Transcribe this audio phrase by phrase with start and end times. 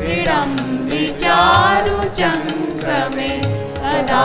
[0.00, 1.30] विडम्बिचारुचङ्ग
[2.90, 3.32] चङ्क्रमे
[3.82, 4.22] कदा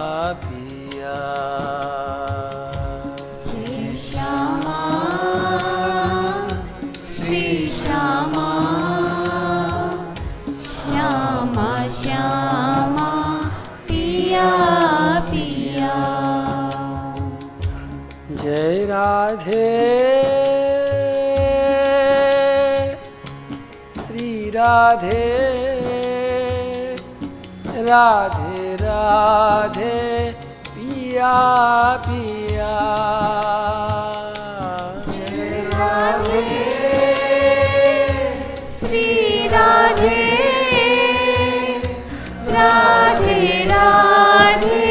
[24.71, 25.13] राधे
[27.87, 29.95] राधे राधे
[30.67, 31.33] पिया
[32.05, 32.75] पिया।
[38.79, 40.21] श्री राधे
[42.55, 44.90] राधे राधे।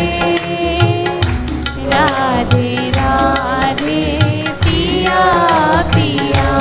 [1.94, 4.02] राधे राधे
[4.64, 5.24] पिया
[5.96, 6.52] पिया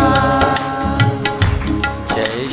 [2.14, 2.48] जय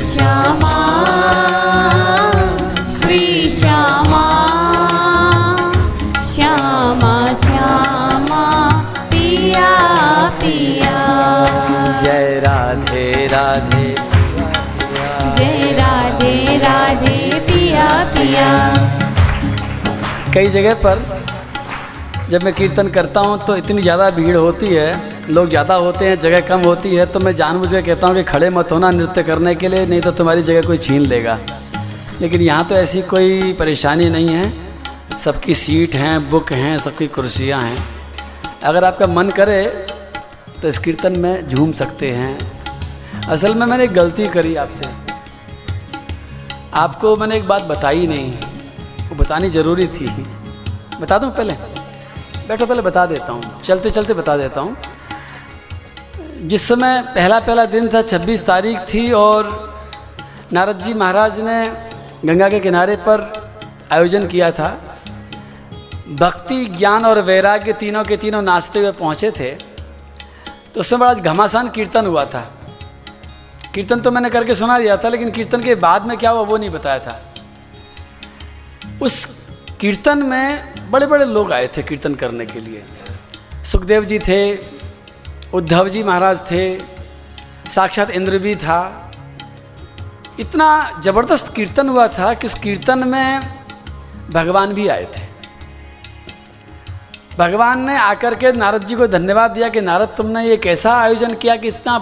[0.00, 0.76] श्यामा
[2.92, 4.22] श्री श्यामा
[6.26, 8.42] श्यामा श्यामा
[9.10, 9.68] पिया
[10.40, 10.96] पिया।
[12.02, 13.94] जय राधे राधे
[15.36, 18.48] जय राधे राधे पिया पिया।
[20.34, 20.96] कई जगह पर
[22.30, 26.18] जब मैं कीर्तन करता हूँ तो इतनी ज़्यादा भीड़ होती है लोग ज़्यादा होते हैं,
[26.18, 29.22] जगह कम होती है तो मैं जानबूझ के कहता हूँ कि खड़े मत होना नृत्य
[29.22, 31.38] करने के लिए, नहीं तो तुम्हारी जगह कोई छीन लेगा।
[32.20, 37.62] लेकिन यहाँ तो ऐसी कोई परेशानी नहीं है। सबकी सीट हैं, बुक हैं, सबकी कुर्सियाँ
[37.62, 37.84] हैं।
[38.62, 39.64] अगर आपका मन करे
[40.62, 42.38] तो इस कीर्तन में झूम सकते हैं।
[43.28, 44.86] असल में मैंने एक गलती करी आपसे।
[46.74, 48.32] आपको मैंने एक बात बताई नहीं।
[49.08, 50.06] वो बतानी ज़रूरी थी।
[51.00, 51.52] बता दूँ पहले?
[52.48, 54.76] बैठो, पहले बता देता हूँ। चलते चलते बता देता हूँ।
[56.34, 59.46] जिस समय पहला पहला दिन था 26 तारीख थी और
[60.52, 61.64] नारद जी महाराज ने
[62.24, 63.20] गंगा के किनारे पर
[63.92, 64.68] आयोजन किया था।
[66.10, 69.50] भक्ति, ज्ञान और वैराग्य तीनों के तीनों नाचते हुए पहुँचे थे।
[70.74, 72.40] तो उस समय बड़ा घमासान कीर्तन हुआ था।
[73.74, 76.56] कीर्तन तो मैंने करके सुना दिया था, लेकिन कीर्तन के बाद में क्या हुआ वो
[76.56, 77.34] नहीं बताया था।
[79.02, 79.24] उस
[79.80, 82.84] कीर्तन में बड़े बड़े लोग आए थे कीर्तन करने के लिए।
[83.64, 84.74] सुखदेव जी थे
[85.54, 86.62] उद्धव जी महाराज थे,
[87.70, 89.10] साक्षात इंद्र भी था।
[90.40, 90.68] इतना
[91.00, 93.40] ज़बरदस्त कीर्तन हुआ था कि उस कीर्तन में
[94.32, 95.22] भगवान भी आए थे।
[97.38, 101.34] भगवान ने आकर के नारद जी को धन्यवाद दिया कि नारद तुमने ये कैसा आयोजन
[101.34, 101.98] किया कि इतना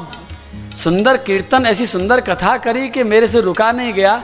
[0.75, 4.14] सुंदर कीर्तन, ऐसी सुंदर कथा करी कि मेरे से रुका नहीं गया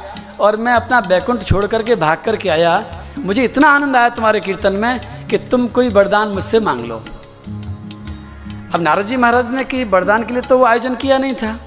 [0.40, 2.74] और मैं अपना बैकुंठ छोड़ करके भाग करके आया।
[3.18, 7.02] मुझे इतना आनंद आया तुम्हारे कीर्तन में कि तुम कोई वरदान मुझसे मांग लो।
[8.74, 11.58] अब नारद जी महाराज ने कि वरदान के लिए तो वो आयोजन किया नहीं था।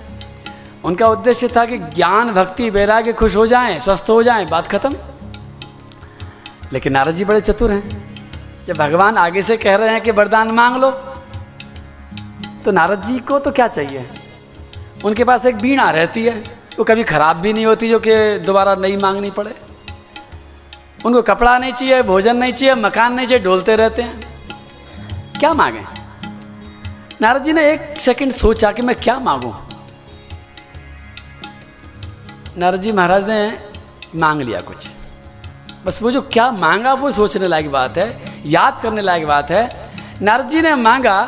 [0.84, 4.96] उनका उद्देश्य था कि ज्ञान, भक्ति, वैराग्य खुश हो जाएँ, स्वस्थ हो जाएँ, बात खत्म।
[6.74, 10.52] लेकिन नारद जी बड़े चतुर हैं। जब भगवान आगे से कह रहे हैं कि वरदान
[10.52, 10.92] मांग लो
[12.66, 14.10] तो नारद जी को तो क्या चाहिए?
[15.06, 16.38] उनके पास एक बीणा रहती है।
[16.80, 19.56] वो कभी खराब भी नहीं होती, जो कि दोबारा नहीं मांगनी पड़े।
[21.06, 24.22] उनको कपड़ा नहीं चाहिए, भोजन नहीं चाहिए, मकान नहीं चाहिए, डोलते रहते हैं।
[25.40, 26.01] क्या मांगे?
[27.22, 29.54] नारद जी ने एक सेकंड सोचा कि मैं क्या मांगू?
[32.58, 33.58] नारद जी महाराज ने
[34.16, 34.88] मांग लिया कुछ।
[35.86, 39.70] बस वो जो क्या मांगा वो सोचने लायक बात है, याद करने लायक बात है।
[40.22, 41.22] नारद जी ने मांगा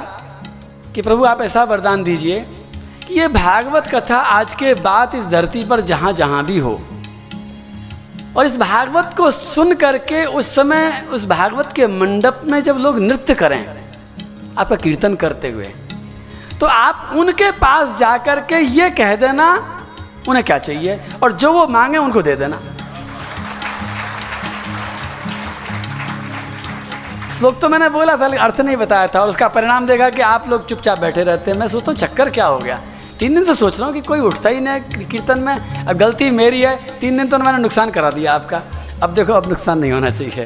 [0.96, 2.40] कि प्रभु आप ऐसा वरदान दीजिए
[3.08, 6.74] कि ये भागवत कथा आज के बाद इस धरती पर जहाँ जहाँ भी हो।
[8.38, 13.00] और इस भागवत को सुन करके उस समय उस भागवत के मंडप में जब लोग
[13.00, 13.64] नृत्य करें,
[14.58, 15.74] आपका कीर्तन करते हुए
[16.64, 19.46] तो आप उनके पास जाकर के ये कह देना,
[20.28, 21.00] उन्हें क्या चाहिए?
[21.24, 22.60] और जो वो मांगे उनको दे देना।
[27.30, 30.48] श्लोक तो मैंने बोला था अर्थ नहीं बताया था, और उसका परिणाम देखा कि आप
[30.50, 32.80] लोग चुपचाप बैठे रहते हैं। मैं सोचता हूँ, चक्कर क्या हो गया?
[33.20, 36.32] तीन दिन से सोच रहा हूँ कि कोई उठता ही नहीं कीर्तन में। अब गलती
[36.32, 38.62] मेरी है, तीन दिन तो मैंने नुकसान करा दिया आपका।
[39.04, 40.46] अब देखो, अब नुकसान नहीं होना चाहिए।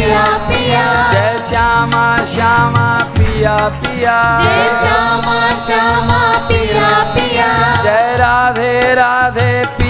[0.00, 2.86] पिया जय श्यामा श्यामा
[3.18, 7.48] पिया पिया। जय श्यामा श्यामा पिया पिया।
[7.82, 9.89] जय राधे राधे पिया।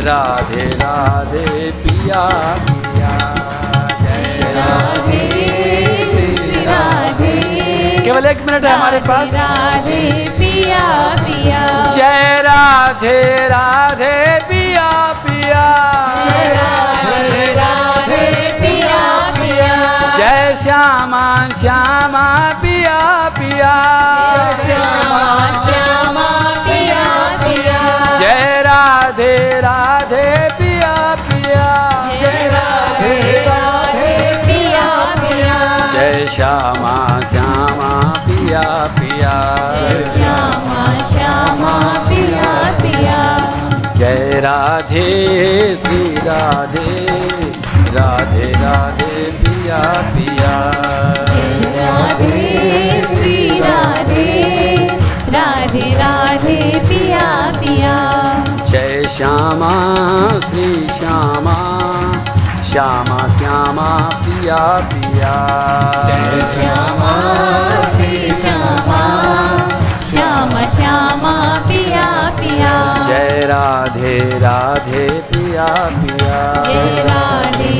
[0.00, 2.22] राधे राधे पिया
[2.66, 3.10] पिया
[4.00, 5.24] जय राधे।
[8.04, 10.02] केवल एक मिनट है हमारे पास। राधे
[10.38, 10.84] पिया
[11.20, 11.60] पिया।
[11.96, 14.16] जय राधे राधे
[14.48, 14.90] पिया
[15.24, 15.64] पिया।
[16.24, 17.99] जय राधे राधे।
[20.20, 21.24] जय श्यामा
[21.60, 22.22] श्यामा,
[22.62, 22.98] पिया
[23.36, 23.70] पिया।
[24.56, 25.22] श्यामा
[25.64, 26.26] श्यामा
[26.64, 27.04] पिया
[27.42, 27.78] पिया
[28.20, 30.26] जय राधे राधे,
[30.58, 31.64] पिया पिया।
[32.20, 33.14] जय राधे
[33.46, 34.12] राधे
[34.44, 35.56] पिया पिया
[35.94, 36.94] जय श्यामा
[37.30, 37.90] श्यामा
[38.26, 38.62] पिया
[38.98, 39.34] पिया
[40.16, 41.72] श्यामा श्यामा,
[42.08, 42.52] पिया
[42.82, 43.22] पिया।
[43.94, 45.08] जय राधे,
[45.76, 47.59] श्री राधे।
[47.94, 49.78] राधे राधे पिया
[50.14, 50.54] पिया।
[51.76, 54.28] राधे श्री राधे
[55.34, 57.26] राधे राधे पिया
[57.58, 57.96] पिया।
[58.70, 59.72] जय श्यामा
[60.46, 61.56] श्री श्यामा
[62.70, 63.88] श्यामा श्यामा
[64.24, 64.58] पिया
[64.92, 65.34] पिया।
[66.06, 67.12] जय श्यामा
[67.94, 69.00] श्री श्यामा
[70.10, 71.34] श्याम श्यामा
[71.68, 72.06] पिया
[72.38, 72.72] पिया।
[73.08, 75.66] जय राधे राधे पिया
[75.98, 77.79] पिया। जय राधे राधे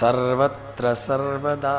[0.00, 1.78] सर्वत्र सर्वदा।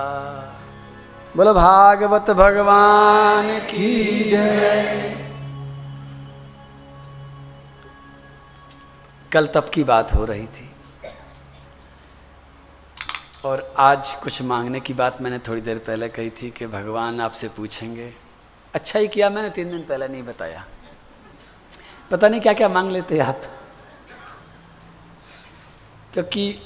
[1.38, 5.30] बोलो, भागवत भगवान की जय।
[9.32, 10.71] कल तप की बात हो रही थी।
[13.45, 17.47] और आज कुछ मांगने की बात मैंने थोड़ी देर पहले कही थी कि भगवान आपसे
[17.47, 18.13] पूछेंगे।
[18.73, 20.65] अच्छा ही किया मैंने, तीन दिन पहले नहीं बताया।
[22.12, 23.41] पता नहीं क्या क्या मांग लेते हैं आप।
[26.13, 26.60] क्योंकि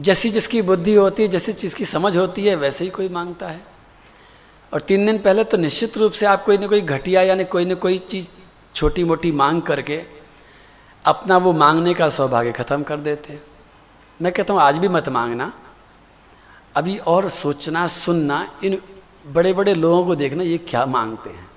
[0.00, 3.48] जैसी जिसकी बुद्धि होती है, जैसी चीज़ की समझ होती है, वैसे ही कोई माँगता
[3.48, 3.69] है।
[4.72, 7.64] और तीन दिन पहले तो निश्चित रूप से आप कोई ना कोई घटिया यानी कोई
[7.64, 8.28] ना कोई चीज़
[8.74, 10.02] छोटी मोटी मांग करके
[11.04, 13.42] अपना वो मांगने का सौभाग्य ख़त्म कर देते। हैं
[14.20, 15.52] मैं कहता हूँ, आज भी मत मांगना।
[16.76, 18.80] अभी और सोचना, सुनना, इन
[19.26, 21.48] बड़े बड़े लोगों को देखना ये क्या मांगते हैं।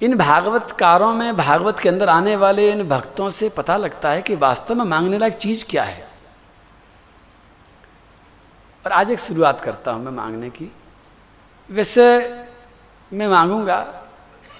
[0.00, 4.34] इन भागवतकारों में, भागवत के अंदर आने वाले इन भक्तों से पता लगता है कि
[4.34, 6.08] वास्तव में मांगने लायक चीज़ क्या है।
[8.84, 10.70] और आज एक शुरुआत करता हूँ मैं मांगने की।
[11.68, 12.04] वैसे
[13.12, 13.78] मैं मांगूँगा,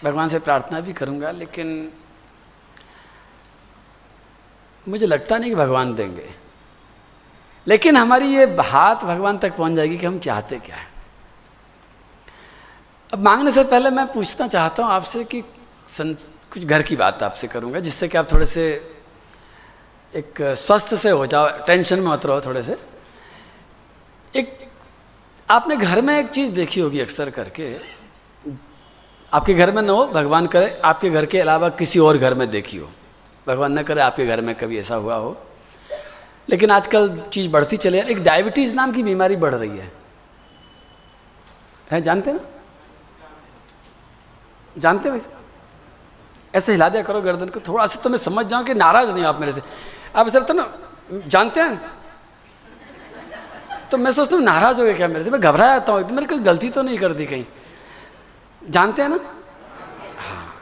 [0.04, 1.92] भगवान से प्रार्थना भी करूँगा, लेकिन
[4.86, 6.28] मुझे लगता नहीं कि भगवान देंगे।
[7.66, 10.88] लेकिन हमारी ये बात भगवान तक पहुँच जाएगी कि हम चाहते क्या है।
[13.12, 15.42] अब मांगने से पहले मैं पूछना चाहता हूँ आपसे कि
[15.90, 18.66] कुछ घर की बात आपसे करूँगा, जिससे कि आप थोड़े से
[20.12, 22.76] एक स्वस्थ से हो जाओ, टेंशन में मत रहो थोड़े से।
[24.34, 24.65] एक
[25.50, 27.76] आपने घर में एक चीज़ देखी होगी अक्सर करके।
[29.32, 32.50] आपके घर में न हो, भगवान करे, आपके घर के अलावा किसी और घर में
[32.50, 32.90] देखी हो।
[33.48, 35.36] भगवान न करे, आपके घर में कभी ऐसा हुआ हो।
[36.50, 39.92] लेकिन आजकल चीज़ बढ़ती चले एक डायबिटीज़ नाम की बीमारी बढ़ रही है।
[41.90, 42.40] है, जानते ना?
[44.78, 45.30] जानते वैसे?
[46.54, 49.22] ऐसे हिला दिया करो गर्दन को। थोड़ा सा तो मैं समझ जाऊँ कि नाराज़ नहीं
[49.22, 49.62] हो आप मेरे से।
[50.16, 50.74] आप ऐसा तो ना,
[51.12, 51.95] जानते हैं?
[53.90, 55.30] तो मैं सोचता हूँ, नाराज़ हो गया क्या मेरे से?
[55.30, 57.44] मैं घबरा जाता हूँ। मेरी कोई गलती तो नहीं कर दी कहीं।
[58.62, 59.18] जानते हैं ना?
[60.18, 60.54] हाँ।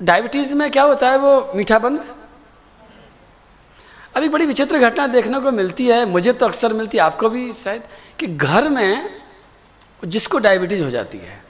[0.00, 2.04] डायबिटीज़ में क्या होता है वो मीठा बंद?
[4.16, 7.52] अभी बड़ी विचित्र घटना देखने को मिलती है। मुझे तो अक्सर मिलती है, आपको भी
[7.52, 7.82] शायद,
[8.18, 9.20] कि घर में
[10.04, 11.42] जिसको डायबिटीज़ हो जाती है,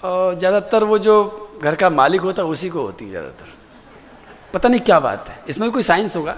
[0.00, 1.16] और ज़्यादातर वो जो
[1.62, 3.52] घर का मालिक होता है, उसी को होती है ज़्यादातर।
[4.54, 6.36] पता नहीं क्या बात है। इसमें कोई साइंस होगा?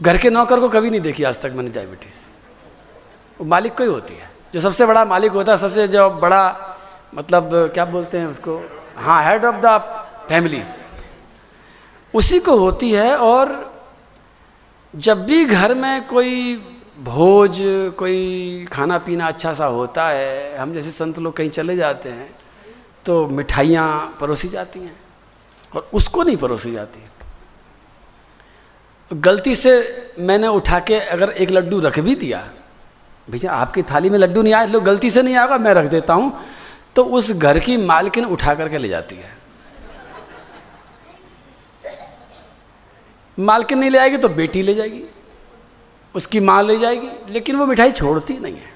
[0.00, 2.24] घर के नौकर को कभी नहीं देखी आज तक मैंने डायबिटीज़
[3.40, 6.76] वो मालिक को ही होती है। जो सबसे बड़ा मालिक होता है, सबसे जो बड़ा
[7.14, 8.60] मतलब क्या बोलते हैं उसको?
[8.96, 9.78] हाँ हेड ऑफ़ द
[10.28, 10.62] फैमिली
[12.14, 13.74] उसी को होती है और
[14.94, 16.54] जब भी घर में कोई
[16.98, 17.58] भोज,
[17.98, 22.30] कोई खाना पीना अच्छा सा होता है, हम जैसे संत लोग कहीं चले जाते हैं
[23.06, 24.96] तो मिठाइयाँ परोसी जाती हैं
[25.74, 27.04] और उसको नहीं परोसी जाती।
[29.10, 29.72] गलती से
[30.18, 32.46] मैंने उठा के अगर एक लड्डू रख भी दिया,
[33.28, 36.14] भैया आपकी थाली में लड्डू नहीं आया लो गलती से नहीं आएगा, मैं रख देता
[36.14, 36.32] हूँ।
[36.96, 39.34] तो उस घर की मालकिन उठा करके ले जाती है।
[43.38, 45.02] मालकिन नहीं ले आएगी तो बेटी ले जाएगी,
[46.14, 48.74] उसकी माँ ले जाएगी, लेकिन वो मिठाई छोड़ती नहीं है।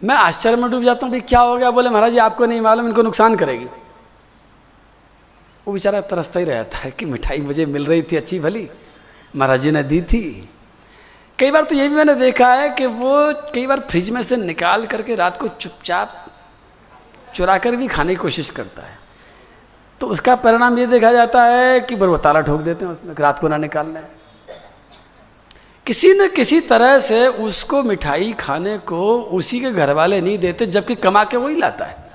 [0.00, 1.70] मैं आश्चर्य में डूब जाता हूँ, भाई क्या हो गया?
[1.70, 3.66] बोले, महाराज जी, आपको नहीं मालूम, इनको नुकसान करेगी।
[5.68, 8.68] वो बेचारा तरसता ही रहता है कि मिठाई मुझे मिल रही थी अच्छी भली,
[9.36, 10.48] महाराज जी ने दी थी।
[11.38, 13.12] कई बार तो ये भी मैंने देखा है कि वो
[13.54, 16.32] कई बार फ्रिज में से निकाल करके रात को चुपचाप
[17.34, 18.96] चुरा कर भी खाने की कोशिश करता है।
[20.00, 23.14] तो उसका परिणाम ये देखा जाता है कि बर वो ताला ठोक देते हैं उसमें
[23.14, 24.16] रात को ना निकालना है
[25.86, 30.66] किसी न किसी तरह से उसको मिठाई खाने को उसी के घर वाले नहीं देते,
[30.66, 32.07] जबकि कमा के वही लाता है।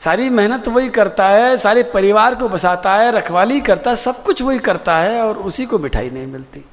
[0.00, 4.42] सारी मेहनत वही करता है, सारे परिवार को बसाता है, रखवाली करता है, सब कुछ
[4.42, 6.64] वही करता है और उसी को मिठाई नहीं मिलती।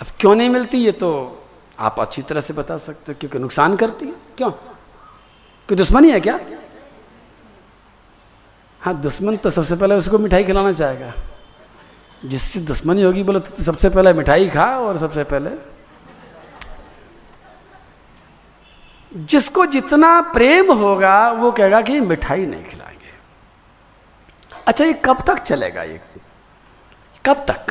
[0.00, 1.10] अब क्यों नहीं मिलती ये तो
[1.78, 4.50] आप अच्छी तरह से बता सकते हो, क्योंकि नुकसान करती है। क्यों?
[4.50, 6.40] कोई दुश्मनी है क्या?
[8.80, 11.12] हाँ दुश्मन तो सबसे पहले उसको मिठाई खिलाना चाहेगा।
[12.24, 15.50] जिससे दुश्मनी होगी, बोले तो सबसे पहले मिठाई खा और सबसे पहले
[19.16, 23.14] जिसको जितना प्रेम होगा, वो कहेगा कि मिठाई नहीं खिलाएँगे।
[24.66, 26.00] अच्छा ये कब तक चलेगा ये?
[27.26, 27.66] कब तक?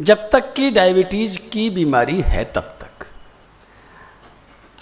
[0.00, 3.06] जब तक कि डायबिटीज़ की बीमारी है, तब तक।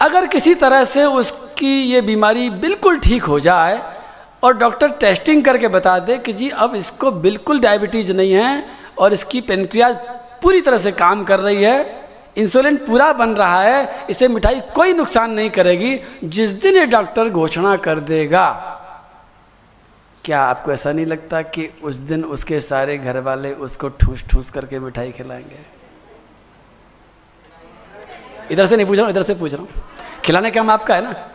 [0.01, 3.95] अगर किसी तरह से उसकी ये बीमारी बिल्कुल ठीक हो जाए
[4.43, 8.65] और डॉक्टर टेस्टिंग करके बता दे कि जी, अब इसको बिल्कुल डायबिटीज़ नहीं है
[8.97, 9.95] और इसकी पेनक्रियाज
[10.41, 12.04] पूरी तरह से काम कर रही है
[12.37, 17.29] इंसुलिन पूरा बन रहा है, इसे मिठाई कोई नुकसान नहीं करेगी, जिस दिन ये डॉक्टर
[17.29, 18.71] घोषणा कर देगा।
[20.25, 24.49] क्या आपको ऐसा नहीं लगता कि उस दिन उसके सारे घर वाले उसको ठूस ठूस
[24.49, 25.59] करके मिठाई खिलाएँगे?
[28.51, 29.69] इधर से नहीं पूछ रहा हूँ, इधर से पूछ रहा हूँ।
[30.25, 31.29] खिलाने का हम आपका है ना?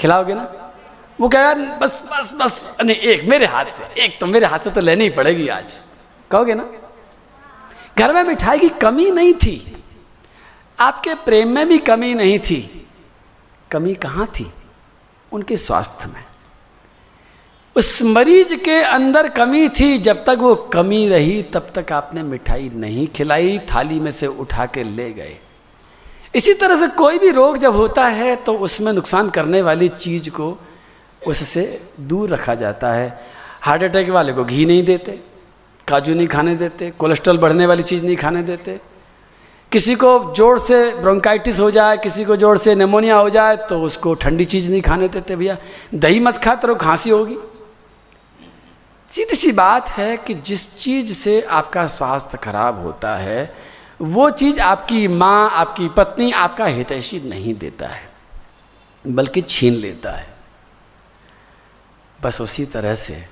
[0.00, 0.72] खिलाओगे ना?
[1.20, 4.70] वो कहेगा बस बस बस, नहीं, एक मेरे हाथ से, एक तो मेरे हाथ से
[4.70, 5.78] तो लेनी ही पड़ेगी आज।
[6.30, 6.68] कहोगे ना?
[7.98, 9.81] घर में मिठाई की कमी नहीं थी।
[10.82, 12.86] आपके प्रेम में भी कमी नहीं थी।
[13.70, 14.52] कमी कहाँ थी?
[15.32, 16.24] उनके स्वास्थ्य में।
[17.76, 22.70] उस मरीज़ के अंदर कमी थी, जब तक वो कमी रही, तब तक आपने मिठाई
[22.74, 25.38] नहीं खिलाई, थाली में से उठा के ले गए।
[26.34, 30.30] इसी तरह से कोई भी रोग जब होता है तो उसमें नुकसान करने वाली चीज़
[30.30, 30.58] को
[31.26, 33.26] उससे दूर रखा जाता है।
[33.60, 35.12] हार्ट अटैक वाले को घी नहीं देते,
[35.88, 38.80] काजू नहीं खाने देते, कोलेस्ट्रॉल बढ़ने वाली चीज़ नहीं खाने देते
[39.72, 43.80] किसी को ज़ोर से ब्रोंकाइटिस हो जाए, किसी को ज़ोर से निमोनिया हो जाए तो
[43.82, 45.56] उसको ठंडी चीज़ नहीं खाने देते भैया।
[45.94, 47.36] दही मत खा तो खांसी होगी।
[49.10, 53.52] सीधी सी बात है कि जिस चीज़ से आपका स्वास्थ्य खराब होता है,
[54.00, 58.08] वो चीज़ आपकी माँ, आपकी पत्नी आपका हितैषी नहीं देता है,
[59.04, 60.26] बल्कि छीन लेता है।
[62.16, 63.22] बस उसी तरह से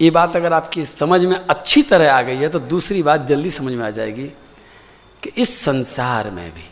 [0.00, 3.50] ये बात अगर आपकी समझ में अच्छी तरह आ गई है तो दूसरी बात जल्दी
[3.50, 4.30] समझ में आ जाएगी।
[5.22, 6.64] कि इस संसार में भी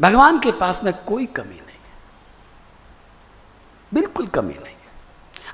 [0.00, 1.92] भगवान के पास में कोई कमी नहीं है।
[3.94, 4.90] बिल्कुल कमी नहीं है।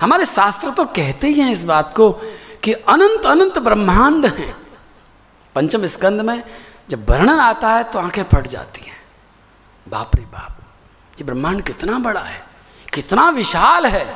[0.01, 2.11] हमारे शास्त्र तो कहते ही हैं इस बात को
[2.63, 4.55] कि अनंत अनंत ब्रह्मांड हैं।
[5.55, 6.43] पंचम स्कंद में
[6.89, 8.97] जब वर्णन आता है तो आँखें फट जाती हैं।
[9.87, 10.57] बाप रे बाप,
[11.19, 12.41] ये ब्रह्मांड कितना बड़ा है,
[12.93, 14.15] कितना विशाल है।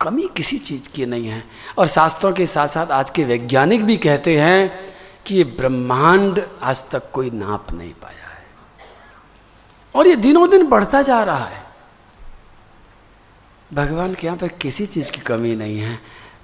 [0.00, 1.44] कमी किसी चीज़ की नहीं है।
[1.78, 4.91] और शास्त्रों के साथ साथ आज के वैज्ञानिक भी कहते हैं
[5.26, 8.44] कि ये ब्रह्मांड आज तक कोई नाप नहीं पाया है।
[9.94, 11.62] और ये दिनों दिन बढ़ता जा रहा है।
[13.74, 15.98] भगवान के यहाँ पर किसी चीज़ की कमी नहीं है।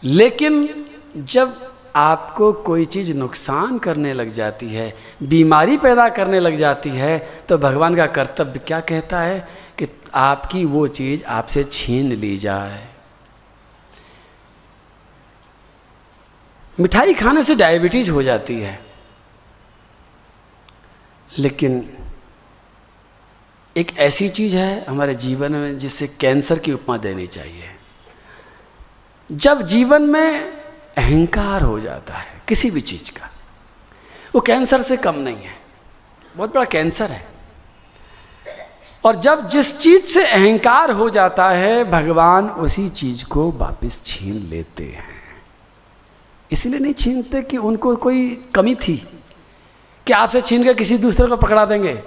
[0.05, 0.85] लेकिन
[1.17, 7.19] जब आपको कोई चीज़ नुकसान करने लग जाती है, बीमारी पैदा करने लग जाती है
[7.49, 12.87] तो भगवान का कर्तव्य क्या कहता है कि आपकी वो चीज़ आपसे छीन ली जाए।
[16.81, 18.87] मिठाई खाने से डायबिटीज़ हो जाती है।
[21.38, 21.97] लेकिन
[23.77, 27.71] एक ऐसी चीज़ है हमारे जीवन में जिससे कैंसर की उपमा देनी चाहिए।
[29.33, 30.41] जब जीवन में
[30.99, 33.31] अहंकार हो जाता है, किसी भी चीज़ का,
[34.35, 35.59] वो कैंसर से कम नहीं है।
[36.37, 37.29] बहुत बड़ा कैंसर है।
[39.05, 44.35] और जब जिस चीज़ से अहंकार हो जाता है, भगवान उसी चीज़ को वापस छीन
[44.35, 45.17] लेते हैं।
[46.53, 48.97] इसलिए नहीं छीनते कि उनको कोई कमी थी
[50.07, 52.03] कि आपसे छीन के किसी दूसरे को पकड़ा देंगे।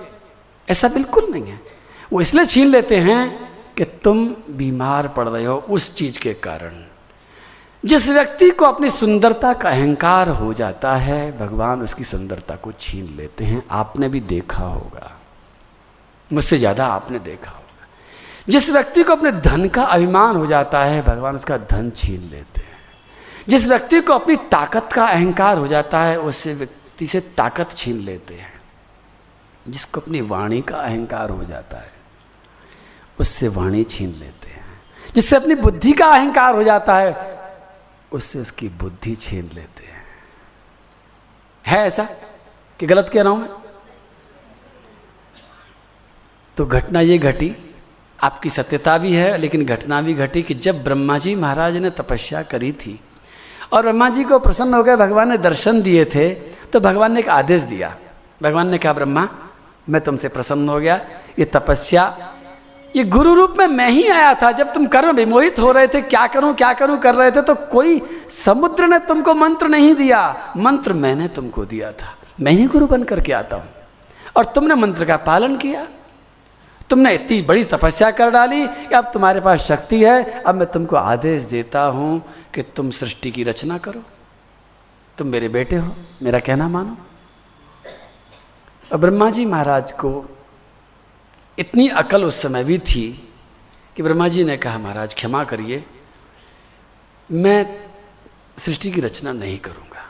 [0.69, 1.59] ऐसा बिल्कुल नहीं है।
[2.13, 6.83] वो इसलिए छीन लेते हैं कि तुम बीमार पड़ रहे हो उस चीज़ के कारण।
[7.85, 13.15] जिस व्यक्ति को अपनी सुंदरता का अहंकार हो जाता है, भगवान उसकी सुंदरता को छीन
[13.17, 15.17] लेते हैं। आपने भी देखा होगा।
[16.33, 17.87] मुझसे ज़्यादा आपने देखा होगा।
[18.49, 22.50] जिस व्यक्ति को अपने धन का अभिमान हो जाता है, भगवान उसका धन छीन लेते
[23.51, 27.97] जिस व्यक्ति को अपनी ताकत का अहंकार हो जाता है उससे व्यक्ति से ताकत छीन
[27.97, 28.61] लेते हैं।
[29.67, 31.91] जिसको अपनी वाणी का अहंकार हो जाता है,
[33.19, 34.83] उससे वाणी छीन लेते हैं।
[35.15, 37.39] जिससे अपनी बुद्धि का अहंकार हो जाता है,
[38.11, 40.03] उससे उसकी बुद्धि छीन लेते हैं।
[41.67, 42.03] है ऐसा
[42.79, 43.49] कि गलत कह रहा हूँ मैं?
[46.57, 47.55] तो घटना ये घटी,
[48.23, 52.43] आपकी सत्यता भी है, लेकिन घटना भी घटी कि जब ब्रह्मा जी महाराज ने तपस्या
[52.43, 52.99] करी थी
[53.71, 56.29] और ब्रह्मा जी को प्रसन्न हो गए भगवान ने दर्शन दिए थे
[56.67, 57.95] तो भगवान ने एक आदेश दिया।
[58.41, 59.27] भगवान ने कहा, ब्रह्मा,
[59.87, 60.99] मैं तुमसे प्रसन्न हो गया,
[61.39, 62.03] ये तपस्या,
[62.95, 66.01] ये गुरु रूप में मैं ही आया था, जब तुम कर्म विमोहित हो रहे थे,
[66.03, 70.53] क्या करूँ क्या करूँ कर रहे थे तो कोई समुद्र ने तुमको मंत्र नहीं दिया।
[70.57, 73.69] मंत्र मैंने तुमको दिया था, मैं ही गुरु बन करके आता हूँ।
[74.35, 75.87] और तुमने मंत्र का पालन किया।
[76.89, 80.95] तुमने इतनी बड़ी तपस्या कर डाली कि अब तुम्हारे पास शक्ति है, अब मैं तुमको
[80.95, 82.21] आदेश देता हूँ
[82.55, 84.03] कि तुम सृष्टि की रचना करो।
[85.17, 86.97] तुम मेरे बेटे हो, मेरा कहना मानो।
[88.91, 90.37] और ब्रह्मा जी महाराज को
[91.59, 93.33] इतनी अकल उस समय भी थी
[93.95, 95.85] कि ब्रह्मा जी ने कहा, महाराज, क्षमा करिए,
[97.31, 97.87] मैं
[98.57, 100.05] सृष्टि की रचना नहीं करूँगा।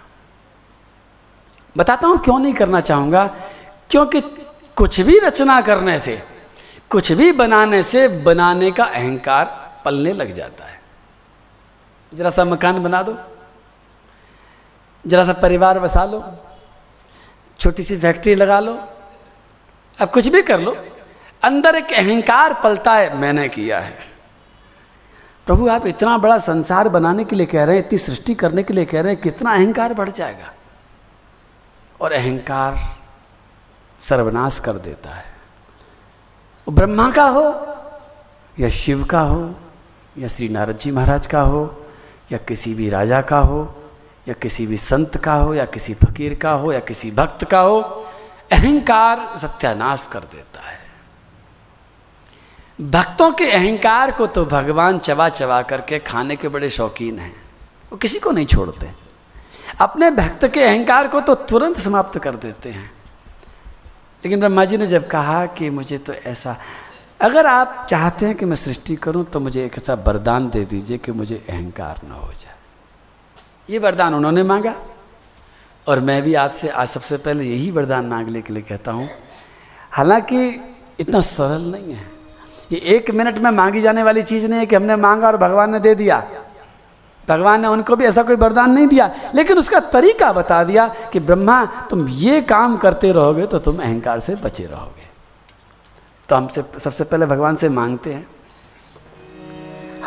[1.77, 3.27] बताता हूँ क्यों नहीं करना चाहूँगा?
[3.89, 4.21] क्योंकि
[4.75, 6.23] कुछ भी रचना करने से,
[6.89, 9.45] कुछ भी बनाने से, बनाने का अहंकार
[9.85, 10.80] पलने लग जाता है।
[12.13, 13.17] जरा सा मकान बना दो,
[15.07, 16.23] जरा सा परिवार बसा लो,
[17.59, 18.87] छोटी सी फैक्ट्री लगा लो
[20.01, 20.77] अब कुछ भी कर लो।
[21.43, 23.97] अंदर एक अहंकार पलता है, मैंने किया है।
[25.45, 28.73] प्रभु, आप इतना बड़ा संसार बनाने के लिए कह रहे हैं, इतनी सृष्टि करने के
[28.73, 30.53] लिए कह रहे हैं, कितना अहंकार बढ़ जाएगा।
[32.01, 32.97] और अहंकार
[33.99, 35.25] सर्वनाश कर देता है।
[36.69, 37.75] ब्रह्मा का हो,
[38.59, 39.55] या शिव का हो,
[40.17, 41.80] या श्री नारद जी महाराज का हो
[42.31, 43.75] या किसी भी राजा का हो,
[44.27, 47.59] या किसी भी संत का हो, या किसी फकीर का हो, या किसी भक्त का
[47.59, 47.81] हो,
[48.51, 50.81] अहंकार सत्यानाश कर देता है।
[52.81, 57.35] भक्तों के अहंकार को तो भगवान चबा चबा करके खाने के बड़े शौकीन हैं।
[57.91, 58.91] वो किसी को नहीं छोड़ते।
[59.79, 62.91] अपने भक्त के अहंकार को तो तुरंत समाप्त कर देते हैं।
[64.25, 66.57] लेकिन ब्रह्मा जी ने जब कहा कि मुझे तो ऐसा
[67.21, 70.97] अगर आप चाहते हैं कि मैं सृष्टि करूँ तो मुझे एक ऐसा वरदान दे दीजिए
[70.97, 72.55] कि मुझे अहंकार न हो जाए।
[73.69, 74.75] ये वरदान उन्होंने मांगा।
[75.87, 79.09] और मैं भी आपसे, आज सबसे पहले यही वरदान मांगने के लिए कहता हूँ।
[79.91, 82.11] हालाँकि इतना सरल नहीं है।
[82.71, 85.71] ये एक मिनट में मांगी जाने वाली चीज़ नहीं है कि हमने मांगा और भगवान
[85.71, 86.27] ने दे दिया।
[87.29, 91.19] भगवान ने उनको भी ऐसा कोई वरदान नहीं दिया। लेकिन उसका तरीका बता दिया कि
[91.19, 95.10] ब्रह्मा, तुम ये काम करते रहोगे तो तुम अहंकार से बचे रहोगे।
[96.31, 98.27] तो हमसे सबसे पहले भगवान से मांगते हैं,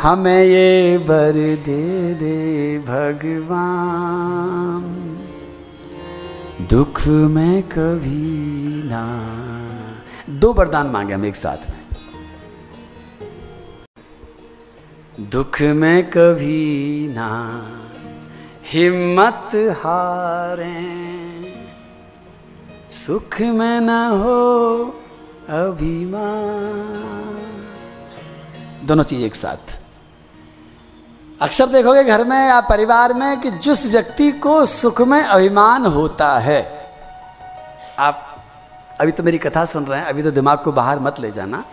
[0.01, 1.33] हमें ये बर
[1.65, 4.83] दे दे भगवान,
[6.69, 9.05] दुख में कभी ना।
[10.39, 11.85] दो वरदान मांगे हम एक साथ में।
[15.29, 17.29] दुख में कभी ना,
[18.65, 20.83] हिम्मत हारे,
[22.95, 24.95] सुख में न हो
[25.49, 27.37] अभिमान।
[28.83, 29.79] दोनों चीज़ एक साथ।
[31.41, 36.39] अक्सर देखोगे घर में या परिवार में कि जिस व्यक्ति को सुख में अभिमान होता
[36.39, 36.91] है,
[37.99, 38.43] आप,
[39.01, 41.63] अभी तो मेरी कथा सुन रहे हैं, अभी तो दिमाग को बाहर मत ले जाना।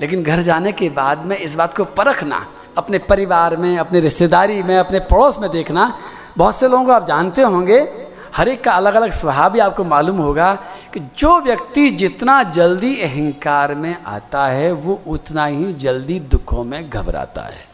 [0.00, 2.46] लेकिन घर जाने के बाद में इस बात को परखना,
[2.78, 5.98] अपने परिवार में, अपने रिश्तेदारी में, अपने पड़ोस में देखना।
[6.38, 9.84] बहुत से लोगों को आप जानते होंगे, हर एक का अलग अलग स्वभाव भी आपको
[9.84, 10.58] मालूम होगा
[10.96, 16.90] कि जो व्यक्ति जितना जल्दी अहंकार में आता है, वो उतना ही जल्दी दुखों में
[16.90, 17.68] घबराता है।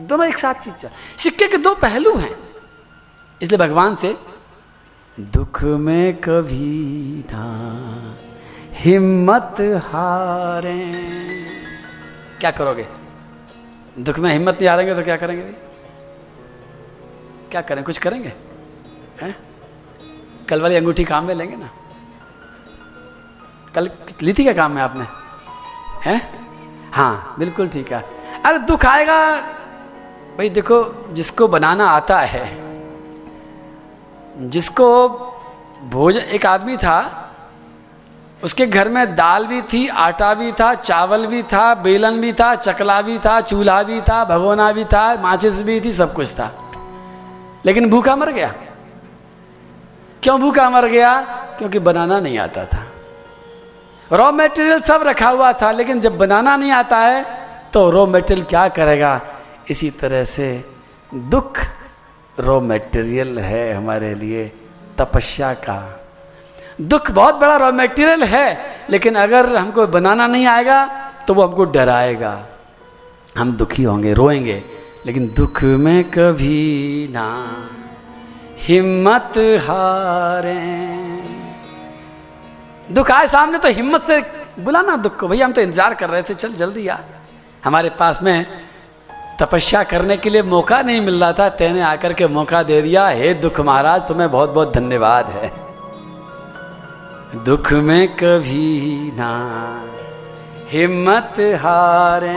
[0.00, 0.86] दोनों एक साथ चीज़
[1.18, 2.38] सिक्के के दो पहलू हैं।
[3.42, 4.16] इसलिए भगवान से,
[5.20, 8.16] दुख में कभी ना
[8.72, 10.92] हिम्मत हारे।
[12.40, 12.86] क्या करोगे?
[13.98, 15.44] दुख में हिम्मत नहीं हारेंगे तो क्या करेंगे?
[17.50, 17.84] क्या करें?
[17.84, 18.32] कुछ करेंगे?
[20.48, 21.70] कल वाली अंगूठी काम में लेंगे ना?
[23.74, 23.90] कल
[24.22, 25.04] ली थी क्या काम में आपने?
[26.10, 26.48] हैं?
[26.92, 28.00] हाँ बिल्कुल ठीक है।
[28.46, 29.36] अरे दुख आएगा।
[30.38, 32.56] भाई देखो, जिसको बनाना आता है,
[34.36, 35.08] जिसको
[35.84, 37.24] भोजन एक आदमी था,
[38.44, 42.54] उसके घर में दाल भी थी, आटा भी था, चावल भी था, बेलन भी था,
[42.54, 46.72] चकला भी था, चूल्हा भी था, भगोना भी था, माचिस भी थी, सब कुछ था।
[47.64, 48.54] लेकिन भूखा मर गया।
[50.22, 51.20] क्यों भूखा मर गया?
[51.58, 52.84] क्योंकि बनाना नहीं आता था।
[54.12, 57.24] रॉ मटेरियल सब रखा हुआ था, लेकिन जब बनाना नहीं आता है
[57.72, 59.20] तो रॉ मटेरियल क्या करेगा?
[59.70, 60.64] इसी तरह से
[61.14, 61.58] दुख
[62.40, 64.44] रॉ मटेरियल है हमारे लिए
[64.98, 65.78] तपस्या का।
[66.80, 68.46] दुख बहुत बड़ा रॉ मटेरियल है,
[68.90, 70.84] लेकिन अगर हमको बनाना नहीं आएगा
[71.26, 72.46] तो वो हमको डराएगा।
[73.38, 74.62] हम दुखी होंगे, रोएँगे,
[75.06, 77.26] लेकिन दुख में कभी ना
[78.58, 80.58] हिम्मत हारे।
[82.90, 84.20] दुख आए सामने तो हिम्मत से
[84.60, 86.96] बुलाना दुख को। भैया, हम तो इंतज़ार कर रहे थे। चल, जल्दी आ।
[87.64, 88.46] हमारे पास में
[89.40, 93.06] तपस्या करने के लिए मौका नहीं मिल रहा था। तेने आकर के मौका दे दिया।
[93.08, 95.52] हे दुख महाराज, तुम्हें बहुत बहुत धन्यवाद है।
[97.44, 99.32] दुख में कभी ना
[100.70, 102.36] हिम्मत हारे।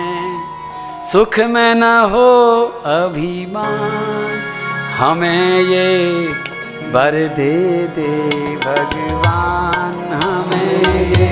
[1.12, 2.30] सुख में न हो
[2.86, 4.61] अभिमान।
[5.02, 5.86] हमें ये
[6.94, 7.54] बर दे
[7.96, 8.10] दे
[8.66, 11.30] भगवान, हमें ये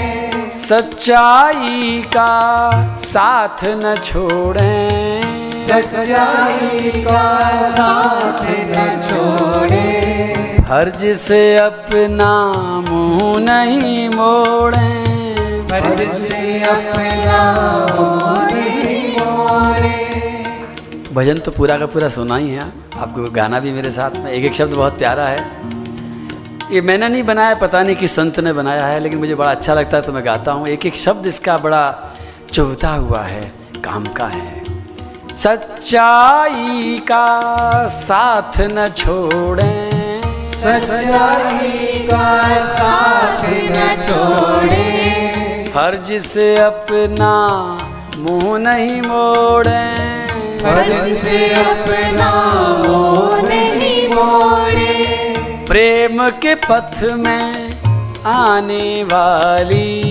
[0.58, 12.32] सच्चाई का साथ न छोड़ें। सच्चाई का साथ न छोड़े। फ़र्ज़ से अपना
[12.88, 14.90] मुँह नहीं मोड़े।
[15.68, 17.40] फ़र्ज़ से अपना
[18.52, 19.96] नहीं मोड़े।
[21.14, 24.44] भजन तो पूरा का पूरा सुना ही है। आपको गाना भी मेरे साथ में एक
[24.44, 25.40] एक शब्द बहुत प्यारा है।
[26.72, 29.74] ये मैंने नहीं बनाया पता नहीं कि संत ने बनाया है लेकिन मुझे बड़ा अच्छा
[29.74, 31.84] लगता है तो मैं गाता हूँ। एक एक शब्द इसका बड़ा
[32.52, 33.52] चुभता हुआ है
[33.84, 34.62] काम का है।
[35.36, 39.91] सच्चाई का साथ न छोड़ें।
[40.62, 47.32] सच्चाई का साथ न छोड़े। फ़र्ज़ से अपना
[48.18, 52.30] मुँह नहीं मोड़ें। फ़र्ज़ से अपना
[52.88, 55.34] मोह नहीं मोड़े।
[55.68, 57.80] प्रेम के पथ में
[58.26, 60.02] आने वाली।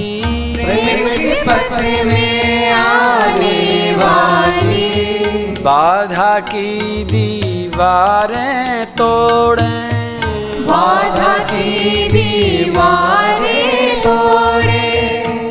[0.56, 1.72] प्रेम के पथ
[2.06, 5.12] में आने वाली।
[5.62, 10.01] बाधा की दीवारें तोड़ें।
[10.72, 14.90] बाधा की दीवारें तोड़े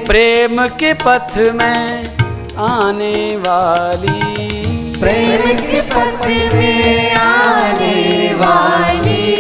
[0.06, 2.16] प्रेम के पथ में
[2.58, 4.20] आने वाली।
[5.00, 7.98] प्रेम के पथ में आने
[8.34, 9.36] वाली।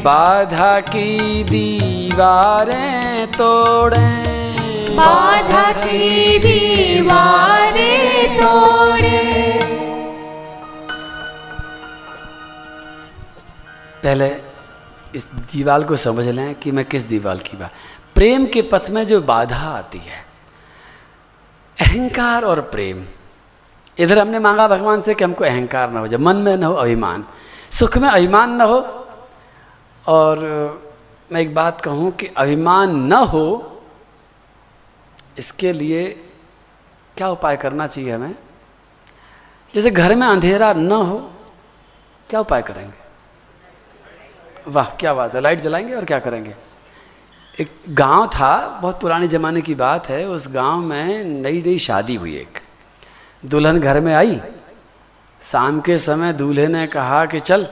[0.00, 9.18] बाधा की दीवारें तोड़ें। बाधा की दीवारें तोड़े।
[14.02, 14.47] पहले
[15.14, 17.72] इस दीवाल को समझ लें कि मैं किस दीवाल की बात
[18.14, 20.24] प्रेम के पथ में जो बाधा आती है,
[21.78, 23.04] अहंकार और प्रेम।
[23.98, 26.74] इधर हमने मांगा भगवान से कि हमको अहंकार ना हो जाए मन में ना हो,
[26.74, 27.24] अभिमान।
[27.70, 28.78] सुख में अभिमान न हो,
[30.04, 30.38] और
[31.32, 33.80] मैं एक बात कहूँ कि अभिमान न हो,
[35.38, 36.06] इसके लिए
[37.16, 38.34] क्या उपाय करना चाहिए हमें?
[39.74, 41.18] जैसे घर में अंधेरा न हो,
[42.30, 43.07] क्या उपाय करेंगे?
[44.68, 46.54] वाह, क्या बात है। लाइट जलाएँगे और क्या करेंगे?
[47.60, 52.14] एक गाँव था, बहुत पुराने ज़माने की बात है, उस गाँव में नई नई शादी
[52.14, 52.58] हुई एक।
[53.44, 54.40] दुल्हन घर में आई।
[55.40, 57.66] शाम के समय दूल्हे ने कहा कि चल,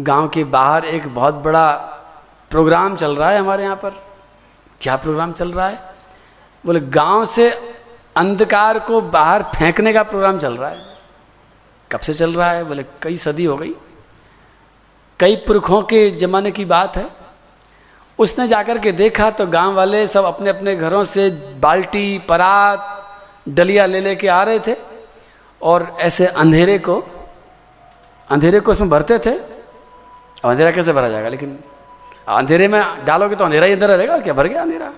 [0.00, 1.72] गाँव के बाहर एक बहुत बड़ा
[2.50, 3.90] प्रोग्राम चल रहा है हमारे यहाँ पर।
[4.80, 5.94] क्या प्रोग्राम चल रहा है?
[6.66, 7.50] बोले, गाँव से
[8.16, 10.82] अंधकार को बाहर फेंकने का प्रोग्राम चल रहा है।
[11.92, 12.64] कब से चल रहा है?
[12.64, 13.74] बोले, कई सदी हो गई।
[15.20, 17.06] कई पुरखों के ज़माने की बात है।
[18.18, 21.28] उसने जाकर के देखा तो गाँव वाले सब अपने अपने घरों से
[21.60, 22.96] बाल्टी, परात,
[23.48, 24.74] डलिया ले लेके आ रहे थे
[25.62, 27.02] और ऐसे अंधेरे को
[28.28, 31.28] अंधेरे को उसमें भरते थे। अब अंधेरा कैसे भरा जाएगा?
[31.28, 31.58] लेकिन
[32.28, 34.34] अंधेरे में डालोगे तो अंधेरा ही अंदर रहेगा क्या?
[34.34, 34.92] भर गया अंधेरा।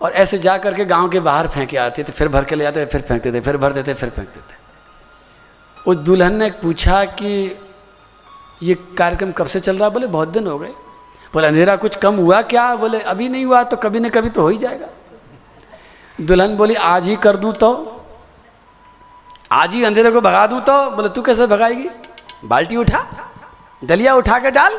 [0.00, 2.80] और ऐसे जा करके गाँव के बाहर फेंके आते थे, फिर भर के ले जाते
[2.80, 4.56] थे, फिर फेंकते थे, फिर भरते थे फिर फेंकते थे।
[5.86, 7.58] उस दुल्हन ने पूछा कि
[8.62, 9.88] ये कार्यक्रम कब से चल रहा?
[9.88, 10.72] बोले, बहुत दिन हो गए।
[11.34, 12.74] बोले, अंधेरा कुछ कम हुआ क्या?
[12.76, 14.86] बोले, अभी नहीं हुआ तो कभी न कभी तो हो ही जाएगा।
[16.20, 17.70] दुल्हन बोली, आज ही कर दूँ तो।
[19.52, 21.88] आज ही अंधेरे को भगा दूँ तो। बोले, तू कैसे भगाएगी?
[22.44, 23.04] बाल्टी उठा,
[23.84, 24.76] दलिया उठा के डाल।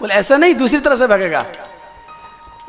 [0.00, 1.44] बोले, ऐसा नहीं, दूसरी तरह से भगेगा।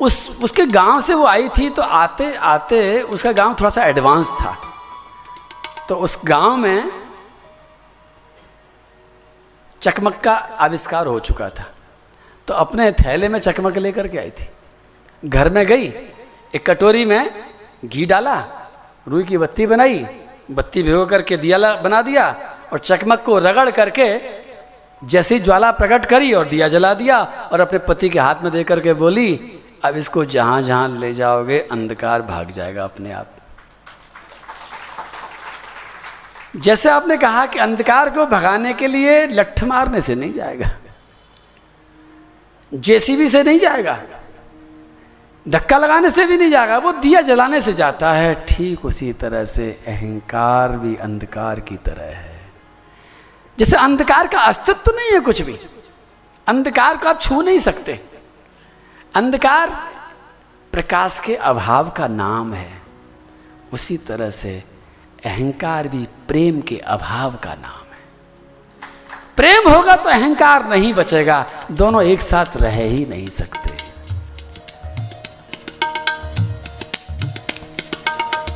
[0.00, 4.30] उस, उसके गाँव से वो आई थी तो आते आते उसका गाँव थोड़ा सा एडवांस
[4.30, 4.56] था।
[5.88, 7.09] तो उस गाँव में
[9.82, 11.66] चकमक का आविष्कार हो चुका था।
[12.48, 14.48] तो अपने थैले में चकमक लेकर के आई थी।
[15.22, 15.86] घर में गई,
[16.54, 17.30] एक कटोरी में
[17.84, 18.36] घी डाला,
[19.08, 20.04] रुई की बत्ती बनाई,
[20.50, 22.28] बत्ती भिगो करके दिया बना दिया
[22.72, 24.08] और चकमक को रगड़ करके
[25.02, 27.20] जैसी ज्वाला प्रकट करी और दिया जला दिया
[27.52, 29.34] और अपने पति के हाथ में दे करके बोली,
[29.84, 33.36] अब इसको जहाँ जहाँ ले जाओगे, अंधकार भाग जाएगा अपने आप
[36.54, 40.70] जैसे आपने कहा कि अंधकार को भगाने के लिए लठ मारने से नहीं जाएगा,
[42.72, 43.98] जेसीबी से नहीं जाएगा,
[45.46, 49.44] धक्का लगाने से भी नहीं जाएगा, वो दिया जलाने से जाता है। ठीक उसी तरह
[49.44, 52.40] से अहंकार भी अंधकार की तरह है।
[53.58, 55.56] जैसे अंधकार का अस्तित्व तो नहीं है कुछ भी,
[56.46, 58.00] अंधकार को आप छू नहीं सकते।
[59.14, 59.70] अंधकार
[60.72, 62.82] प्रकाश के अभाव का नाम है।
[63.72, 64.62] उसी तरह से
[65.24, 68.88] अहंकार भी प्रेम के अभाव का नाम है।
[69.36, 73.70] प्रेम होगा तो अहंकार नहीं बचेगा दोनों एक साथ रह ही नहीं सकते।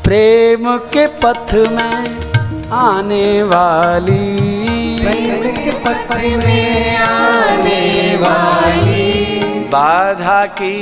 [0.02, 10.76] प्रेम के पथ में आने वाली प्रेम के पथ में आने वाली। बाधा की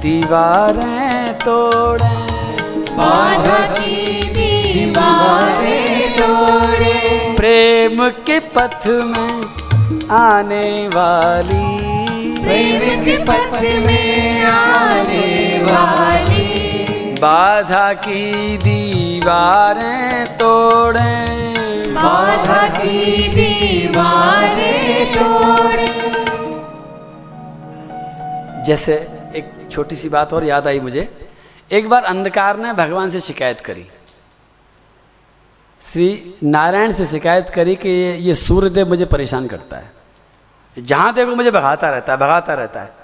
[0.00, 2.14] दीवारें तोड़े।
[2.90, 4.22] बाधा की
[4.72, 6.16] दीवारें
[7.36, 20.36] प्रेम के पथ में आने वाली। प्रेम के पथ में आने वाली। बाधा की दीवारें
[20.36, 21.32] तोड़े।
[21.90, 25.88] बाधा की दीवारें तोड़े।
[28.64, 28.94] जैसे
[29.36, 31.28] एक छोटी सी बात और याद आई मुझे।
[31.72, 33.86] एक बार अंधकार ने भगवान से शिकायत करी।
[35.82, 39.90] श्री नारायण से शिकायत करी कि ये ये सूर्यदेव मुझे परेशान करता है।
[40.76, 42.94] जहाँ देखो मुझे भगाता रहता है, भगाता रहता है।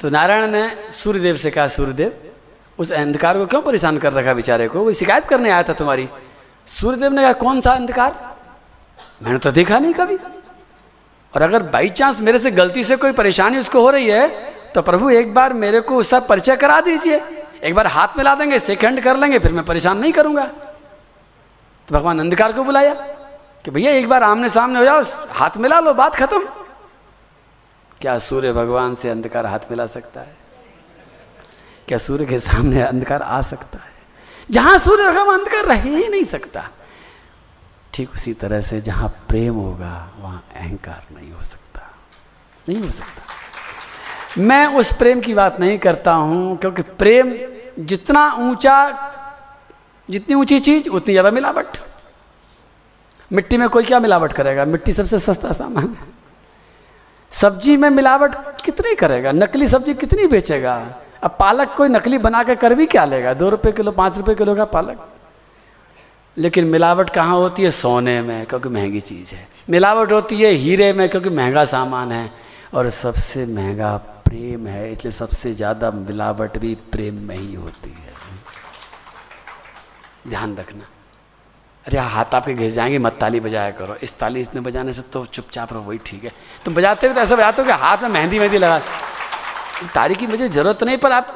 [0.00, 2.12] तो नारायण ने सूर्यदेव से कहा, सूर्यदेव,
[2.78, 4.80] उस अंधकार को क्यों परेशान कर रखा बेचारे को?
[4.80, 6.08] वो शिकायत करने आया था तुम्हारी।
[6.68, 8.36] सूर्यदेव ने कहा, कौन सा अंधकार?
[9.22, 10.16] मैंने तो देखा नहीं कभी।
[11.34, 14.28] और अगर बाई चांस मेरे से गलती से कोई परेशानी उसको हो रही है
[14.74, 17.20] तो प्रभु एक बार मेरे को उसका परिचय करा दीजिए।
[17.62, 20.50] एक बार हाथ मिला देंगे, सेकंड कर लेंगे, फिर मैं परेशान नहीं करूँगा।
[21.88, 22.94] तो भगवान अंधकार को बुलाया
[23.64, 26.48] कि भैया, एक बार आमने सामने हो जाओ, हाथ मिला लो, बात खत्म।
[28.00, 30.36] क्या सूर्य भगवान से अंधकार हाथ मिला सकता है?
[31.88, 33.94] क्या सूर्य के सामने अंधकार आ सकता है?
[34.50, 36.68] जहाँ सूर्य होगा वहाँ अंधकार रह ही नहीं सकता,
[37.94, 41.82] ठीक उसी तरह से जहाँ प्रेम होगा, वहाँ अहंकार नहीं हो सकता।
[42.68, 43.22] नहीं हो सकता।
[44.38, 47.32] मैं उस प्रेम की बात नहीं करता हूँ, क्योंकि प्रेम
[47.78, 48.76] जितना ऊँचा
[50.10, 51.78] जितनी ऊँची चीज़, उतनी ज़्यादा मिलावट।
[53.32, 54.64] मिट्टी में कोई क्या मिलावट करेगा?
[54.64, 56.14] मिट्टी सबसे सस्ता सामान है।
[57.30, 58.34] सब्ज़ी में मिलावट
[58.64, 59.32] कितनी करेगा?
[59.32, 61.00] नकली सब्ज़ी कितनी बेचेगा?
[61.22, 63.34] अब पालक कोई नकली बना के कर भी क्या लेगा?
[63.34, 65.06] दो रुपये किलो, पाँच रुपये किलो का पालक।
[66.36, 67.70] लेकिन मिलावट कहाँ होती है?
[67.70, 72.30] सोने में, क्योंकि महँगी चीज़ है। मिलावट होती है हीरे में, क्योंकि महँगा सामान है।
[72.74, 78.15] और सबसे महँगा प्रेम है, इसलिए सबसे ज़्यादा मिलावट भी प्रेम में ही होती है।
[80.28, 80.84] ध्यान रखना।
[81.84, 85.24] अरे हाथ आपके घिस जाएँगे, मत ताली बजाया करो। इस ताली इसने बजाने से तो
[85.26, 86.32] चुपचाप रहो, वही ठीक है।
[86.64, 88.78] तुम बजाते हो तो ऐसा बजाते हो कि हाथ में मेहंदी मेहंदी लगा
[89.94, 91.26] तारी की मुझे ज़रूरत नहीं, पर आप,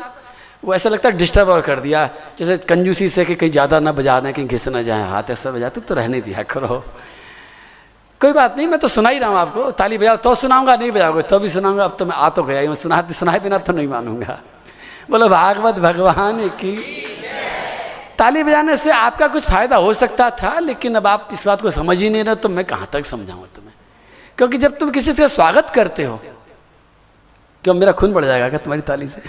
[0.65, 3.93] वो ऐसा लगता है डिस्टर्ब और कर दिया। जैसे कंजूसी से कि कहीं ज़्यादा ना
[3.93, 6.85] बजा दें, कहीं घिस ना जाए, हाथ ऐसा बजाते तो रहने दिया करो।
[8.21, 10.91] कोई बात नहीं, मैं तो सुना ही रहा हूँ आपको। ताली बजाओ तो सुनाऊँगा, नहीं
[10.91, 13.73] बजाओगे तो भी सुनाऊँगा। अब तो मैं आ तो गया मैं सुना सुनाए बिना तो
[13.73, 14.39] नहीं मानूँगा।
[15.11, 17.00] बोलो, भागवत भगवान की
[18.21, 21.71] ताली बजाने से आपका कुछ फ़ायदा हो सकता था, लेकिन अब आप इस बात को
[21.73, 23.75] समझ ही नहीं रहे तो मैं कहाँ तक समझाऊँ तुम्हें?
[24.39, 26.21] क्योंकि जब तुम किसी का स्वागत करते हो
[27.65, 29.23] क्यों मेरा खून बढ़ जाएगा क्या तुम्हारी ताली से?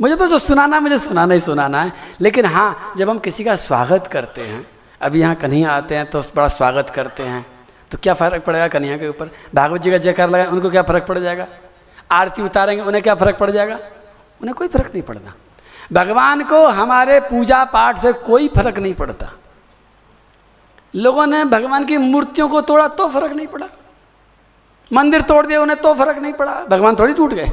[0.00, 3.54] मुझे तो जो सुनाना मुझे सुनाना ही सुनाना है। लेकिन हाँ जब हम किसी का
[3.56, 4.66] स्वागत करते हैं
[5.00, 7.44] अभी यहाँ कन्हैया आते हैं तो बड़ा स्वागत करते हैं
[7.90, 9.30] तो क्या फ़र्क पड़ेगा कन्हैया के ऊपर?
[9.54, 11.46] भागवत जी का जयकार लगाए, उनको क्या फ़र्क पड़ जाएगा?
[12.10, 13.78] आरती उतारेंगे, उन्हें क्या फ़र्क पड़ जाएगा?
[14.40, 15.34] उन्हें कोई फ़र्क नहीं पड़ना।
[15.92, 19.30] भगवान को हमारे पूजा पाठ से कोई फ़र्क नहीं पड़ता।
[20.94, 23.68] लोगों ने भगवान की मूर्तियों को तोड़ा तो फ़र्क नहीं पड़ा।
[24.90, 27.52] मंदिर तोड़ दिया उन्हें तो फ़र्क नहीं पड़ा। भगवान थोड़ी टूट गए।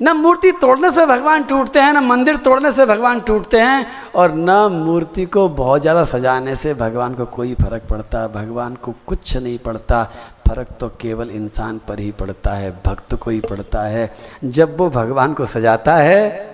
[0.00, 4.32] न मूर्ति तोड़ने से भगवान टूटते हैं, न मंदिर तोड़ने से भगवान टूटते हैं और
[4.34, 9.36] न मूर्ति को बहुत ज़्यादा सजाने से भगवान को कोई फ़र्क पड़ता, भगवान को कुछ
[9.36, 10.02] नहीं पड़ता।
[10.48, 14.12] फ़र्क तो केवल इंसान पर ही पड़ता है, भक्त को ही पड़ता है।
[14.44, 16.53] जब वो भगवान को सजाता है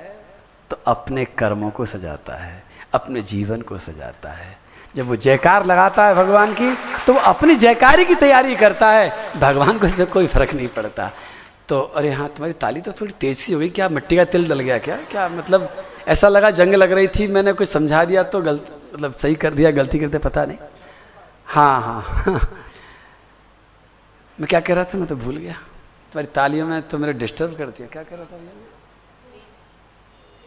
[0.71, 2.63] तो अपने कर्मों को सजाता है
[2.95, 4.59] अपने जीवन को सजाता है।
[4.97, 6.75] जब वो जयकार लगाता है भगवान की
[7.07, 11.11] तो वो अपनी जयकारी की तैयारी करता है। भगवान को इससे कोई फ़र्क नहीं पड़ता।
[11.69, 14.49] तो अरे हाँ तुम्हारी ताली तो थोड़ी तेज सी हो गई क्या मिट्टी का तिल
[14.49, 14.97] डल गया क्या?
[15.11, 19.13] क्या मतलब ऐसा लगा जंग लग रही थी मैंने कुछ समझा दिया तो गलत मतलब
[19.15, 20.59] सही कर दिया गलती करते पता नहीं।
[21.47, 22.41] हाँ हाँ, हाँ।
[24.39, 24.99] मैं क्या कह रहा था?
[24.99, 28.25] मैं तो भूल गया। तुम्हारी तालियों में तो मेरे डिस्टर्ब कर दिया। क्या कह रहा
[28.25, 28.37] था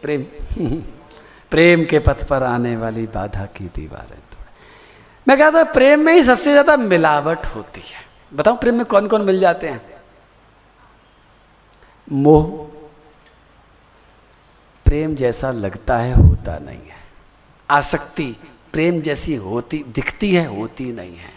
[0.04, 0.22] प्रेम।
[1.50, 4.44] प्रेम के पथ पर आने वाली बाधा की दीवारें तोड़।
[5.28, 9.22] मैं कहता प्रेम में ही सबसे ज़्यादा मिलावट होती है। बताऊँ प्रेम में कौन कौन
[9.22, 10.02] मिल जाते हैं?
[12.12, 12.44] मोह।
[14.84, 16.96] प्रेम जैसा लगता है, होता नहीं है।
[17.70, 18.36] आसक्ति
[18.72, 21.32] प्रेम जैसी होती, दिखती है, होती नहीं है।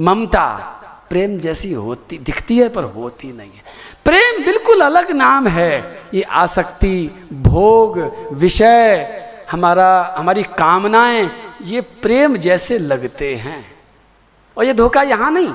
[0.00, 0.76] ममता।
[1.10, 3.62] प्रेम जैसी होती, दिखती है पर होती नहीं है।
[4.04, 7.98] प्रेम बिल्कुल अलग नाम है। ये आसक्ति, भोग,
[8.32, 9.06] विषय,
[9.50, 11.30] हमारा, हमारी कामनाएँ,
[11.62, 13.78] ये प्रेम जैसे लगते हैं।
[14.56, 15.54] और ये धोखा यहाँ नहीं।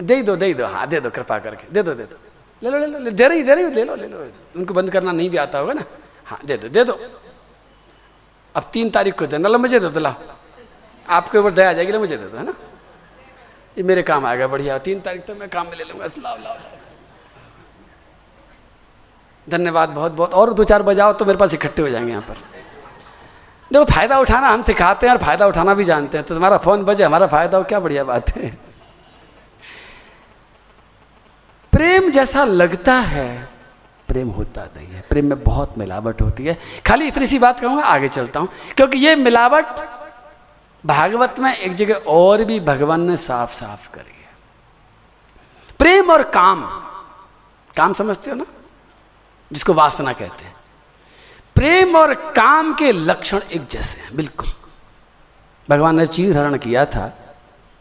[0.00, 2.16] दे दो दे दो हाँ दे दो कृपा करके, दे दो दे दो।
[2.62, 4.26] ले लो ले लो दे रही दे रही, ले लो ले लो।
[4.56, 5.84] उनको बंद करना नहीं भी आता होगा ना।
[6.26, 6.98] हाँ दे दो दे दो।
[8.54, 10.14] अब तीन तारीख को देना लो मुझे दे दो, ला।
[11.08, 12.52] आपके ऊपर दया आ जाएगी मुझे दे दो, है ना?
[13.76, 16.56] ये मेरे काम आएगा बढ़िया। तीन तारीख तो मैं काम में ले लूँगा। लाओ लाओ
[19.46, 22.34] धन्यवाद, बहुत बहुत। और दो चार बजाओ तो मेरे पास इकट्ठे हो जाएँगे यहाँ पर।
[23.70, 26.84] देखो, फ़ायदा उठाना हम सिखाते हैं और फ़ायदा उठाना भी जानते हैं। तो तुम्हारा फ़ोन
[26.84, 28.50] बजे, हमारा फ़ायदा हो, क्या बढ़िया बात है।
[31.72, 33.48] प्रेम जैसा लगता है,
[34.08, 37.82] प्रेम होता नहीं है। प्रेम में बहुत मिलावट होती है। खाली इतनी सी बात कहूँगा,
[37.82, 39.66] आगे चलता हूँ। क्योंकि ये मिलावट
[40.86, 44.30] भागवत में एक जगह और भी भगवान ने साफ़ साफ़ करी है
[45.78, 46.62] प्रेम और काम।
[47.76, 48.44] काम समझते हो ना?
[49.52, 50.56] जिसको वासना कहते हैं।
[51.54, 54.48] प्रेम और काम के लक्षण एक जैसे हैं, बिल्कुल।
[55.70, 57.36] भगवान ने चीर हरण किया था।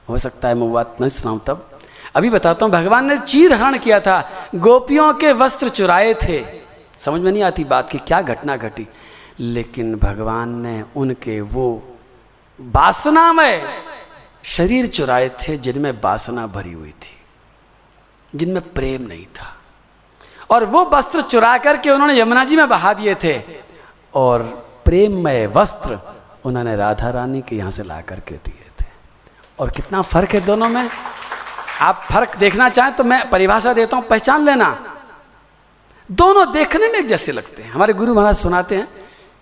[0.09, 1.79] हो सकता है मैं बात नहीं सुनाऊं तब।
[2.15, 6.45] अभी बताता हूँ, भगवान ने चीर हरण किया था। गोपियों के वस्त्र चुराए थे।
[6.97, 8.87] समझ में नहीं आती बात की क्या घटना घटी।
[9.39, 11.92] लेकिन भगवान ने उनके वो
[12.63, 13.83] वासना में
[14.45, 17.15] शरीर चुराए थे जिनमें वासना भरी हुई थी,
[18.33, 19.55] जिनमें प्रेम नहीं था।
[20.49, 23.41] और वो वस्त्र चुरा करके उन्होंने यमुना जी में बहा दिए थे
[24.13, 24.41] और
[24.85, 25.99] प्रेममय वस्त्र
[26.45, 28.85] उन्होंने राधा रानी के यहाँ से ला करके दिए थे।
[29.59, 30.89] और कितना फ़र्क है दोनों में?
[31.81, 34.69] आप फ़र्क देखना चाहें तो मैं परिभाषा देता हूँ, पहचान लेना।
[36.09, 38.87] दोनों देखने में एक जैसे लगते हैं। हमारे गुरु महाराज सुनाते हैं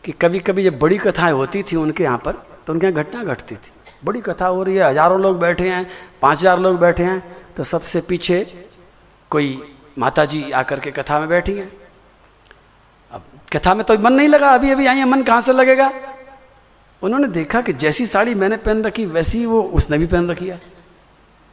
[0.03, 3.23] कि कभी कभी जब बड़ी कथाएँ होती थी उनके यहाँ पर तो उनके यहाँ घटना
[3.25, 3.71] घटती थी।
[4.03, 5.87] बड़ी कथा हो रही है, हज़ारों लोग बैठे हैं,
[6.21, 7.19] पाँच हज़ार लोग बैठे हैं
[7.55, 8.39] तो सबसे पीछे
[9.31, 9.61] कोई
[9.97, 11.67] माता जी आकर के कथा में बैठी हैं।
[13.11, 15.91] अब कथा में तो मन नहीं लगा, अभी अभी आई है मन कहाँ से लगेगा?
[17.01, 20.61] उन्होंने देखा कि जैसी साड़ी मैंने पहन रखी, वैसी वो उसने भी पहन रखी है।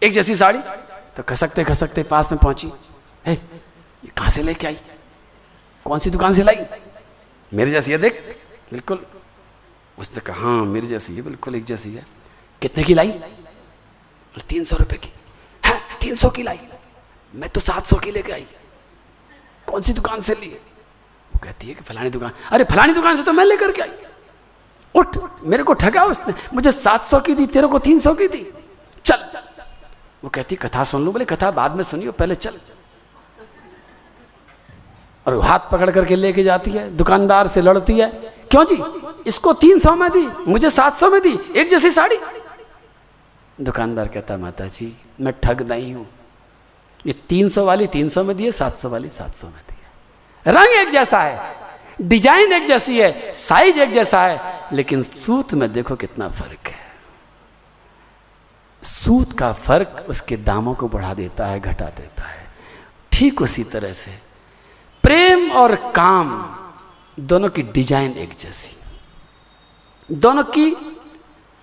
[0.03, 0.59] एक जैसी साड़ी
[1.17, 2.73] तो खसकते खसकते पास में पहुँची।
[3.27, 4.79] है, ये कहाँ से लेके आई?
[5.87, 6.65] कौन सी दुकान से लाई?
[7.53, 8.25] मेरे जैसी है, देख,
[8.71, 9.07] बिल्कुल।
[9.99, 12.07] उसने कहा हाँ मेरी जैसी है, बिल्कुल एक जैसी है।
[12.63, 13.21] कितने की लाई?
[14.49, 15.13] तीन सौ रुपए की।
[15.67, 16.61] है, तीन सौ की लाई।
[17.35, 18.47] मैं तो सात सौ की लेके आई।
[19.67, 20.47] कौन सी दुकान से ली?
[21.35, 23.93] वो कहती है कि फलानी दुकान। अरे, फलानी दुकान से तो मैं लेकर के आई।
[24.95, 28.29] उठ मेरे को ठगा उसने। मुझे सात सौ की दी, तेरे को तीन सौ की
[28.29, 28.53] दी।
[29.05, 29.29] चल।
[30.25, 32.59] वो कहती, कथा सुन लो बोले, कथा बाद में सुनियो, पहले चल।
[35.27, 38.79] और हाथ पकड़ करके लेके जाती है। दुकानदार से लड़ती है। क्यों जी?
[39.27, 42.19] इसको तीन सौ में दी, मुझे सात सौ में दी, एक जैसी साड़ी।
[43.59, 46.07] दुकानदार कहता माता जी मैं ठग नहीं हूँ।
[47.07, 49.63] ये तीन सौ वाली तीन सौ में दी है, सात सौ वाली सात सौ में
[49.69, 51.57] दी है। रंग एक जैसा है,
[52.03, 56.87] डिज़ाइन एक जैसी है, साइज़ एक जैसा है, लेकिन सूत में देखो कितना फ़र्क है।
[58.83, 62.47] सूत का फ़र्क उसके दामों को बढ़ा देता है, घटा देता है।
[63.13, 64.11] ठीक उसी तरह से
[65.05, 66.31] प्रेम और काम
[67.19, 68.77] दोनों की डिज़ाइन एक जैसी।
[70.15, 70.77] दोनों की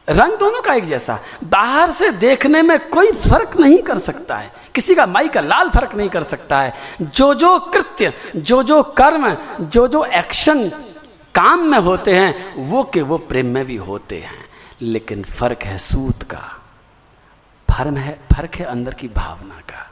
[0.09, 4.51] रंग दोनों का एक जैसा। बाहर से देखने में कोई फ़र्क नहीं कर सकता है।
[4.75, 8.83] किसी का माई का लाल फ़र्क नहीं कर सकता है। जो जो कृत्य जो जो
[8.83, 10.69] कर्म जो जो एक्शन
[11.35, 14.45] काम में होते हैं, वो के वो प्रेम में भी होते हैं।
[14.81, 16.61] लेकिन फ़र्क है सूत का।
[17.71, 19.91] फर्म है, फ़र्क है अंदर की भावना का।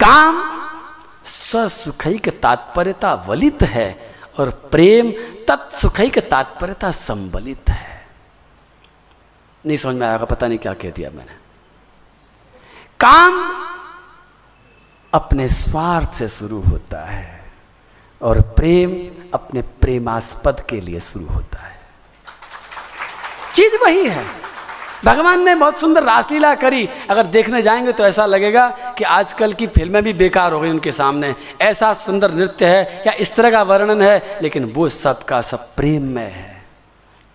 [0.00, 0.60] काम,
[1.26, 5.12] ससुखई के तात्पर्यता वलित है। और प्रेम
[5.48, 8.08] तत्सुखई के तात्पर्यता संबलित है।
[9.66, 11.32] नहीं समझ में आएगा, पता नहीं क्या कह दिया मैंने।
[13.00, 13.60] काम
[15.14, 17.52] अपने स्वार्थ से शुरू होता है
[18.22, 21.80] और प्रेम अपने प्रेमास्पद के लिए शुरू होता है।
[23.54, 24.49] चीज़ वही है।
[25.04, 29.66] भगवान ने बहुत सुंदर रासलीला करी। अगर देखने जाएँगे तो ऐसा लगेगा कि आजकल की
[29.66, 33.62] फ़िल्में भी बेकार हो गई उनके सामने। ऐसा सुंदर नृत्य है, या इस तरह का
[33.62, 36.64] वर्णन है, लेकिन वो सब का सब प्रेम में है,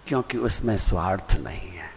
[0.07, 1.91] क्योंकि उसमें स्वार्थ नहीं है।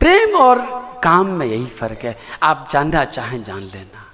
[0.00, 0.58] प्रेम और
[1.04, 4.05] काम में यही फ़र्क है। आप जानना चाहें जान लेना।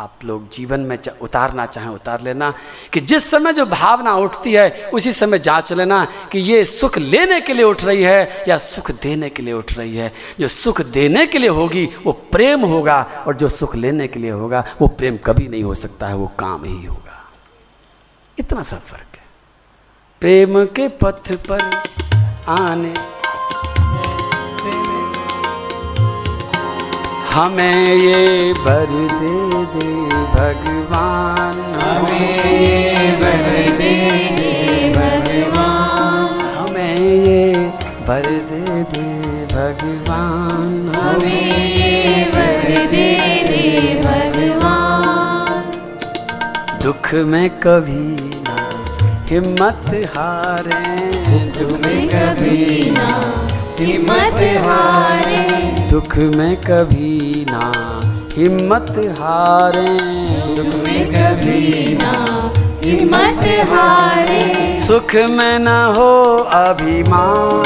[0.00, 2.54] आप लोग जीवन में उतारना चाहें, उतार लेना
[2.92, 7.40] कि जिस समय जो भावना उठती है, उसी समय जाँच लेना कि ये सुख लेने
[7.40, 10.80] के लिए उठ रही है या सुख देने के लिए उठ रही है। जो सुख
[10.80, 14.88] देने के लिए होगी, वो प्रेम होगा और जो सुख लेने के लिए होगा, वो
[14.88, 17.32] प्रेम कभी नहीं हो सकता है, वो काम ही होगा।
[18.38, 19.24] इतना सा फ़र्क है।
[20.20, 21.82] प्रेम के पथ पर
[22.48, 23.09] आने
[27.32, 29.34] हमें ये भर दे
[29.74, 29.90] दे
[30.32, 33.44] भगवान। हमें ये भर
[33.78, 33.92] दे
[34.36, 34.54] दे
[34.96, 37.54] भगवान। हमें ये
[38.08, 39.04] भर दे दे
[39.52, 43.06] भगवान। हमें ये भर दे
[43.44, 45.62] दे भगवान।
[46.82, 48.08] दुख में कभी
[48.48, 48.58] ना
[49.26, 50.82] हिम्मत हारे।
[51.58, 53.08] दुख में कभी ना
[53.80, 55.38] हिम्मत हारे।
[55.90, 57.62] दुख में कभी ना
[58.34, 59.92] हिम्मत हारे।
[60.56, 62.12] दुख में कभी ना
[62.82, 66.12] हिम्मत हारे। सुख में न हो
[66.52, 67.64] अभिमान।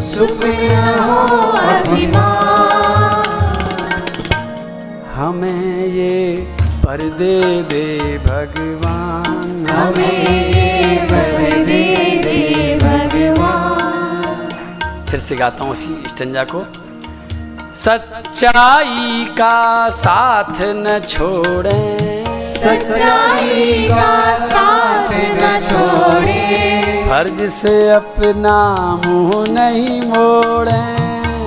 [0.00, 1.26] सुख में न हो
[1.68, 3.22] अभिमान।
[5.14, 6.46] हमें ये
[6.84, 11.84] पर दे दे भगवान। हमें ये भर दे
[15.14, 16.60] फिर से गाता हूँ उसी स्टंजा को।
[17.74, 28.56] सच्चाई का साथ न छोड़े। सच्चाई का साथ न छोड़े। फ़र्ज़ से अपना
[29.06, 30.82] मुँह नहीं मोड़े।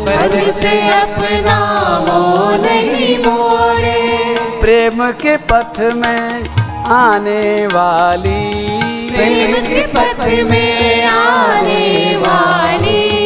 [0.06, 1.60] फ़र्ज़ से अपना
[2.00, 6.56] मोह नहीं मोड़े। प्रेम के पथ में
[6.86, 8.68] आने वाली।
[9.12, 13.17] प्रेम के पथ में आने वाली।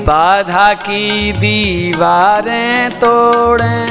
[0.00, 3.86] बाधा की दीवारें तोड़े।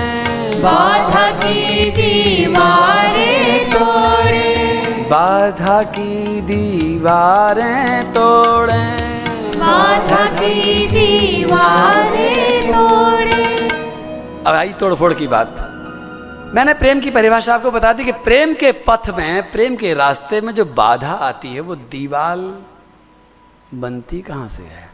[0.59, 4.75] बाधा की दीवारें तोड़े।
[5.09, 8.83] बाधा की दीवारें तोड़े।
[9.55, 13.69] बाधा की दीवारें तोड़े।
[14.47, 15.55] अब आई तोड़फोड़ की बात।
[16.55, 20.41] मैंने प्रेम की परिभाषा आपको बता दी कि प्रेम के पथ में प्रेम के रास्ते
[20.41, 22.55] में जो बाधा आती है वो दीवाल
[23.73, 24.88] बनती कहाँ से है?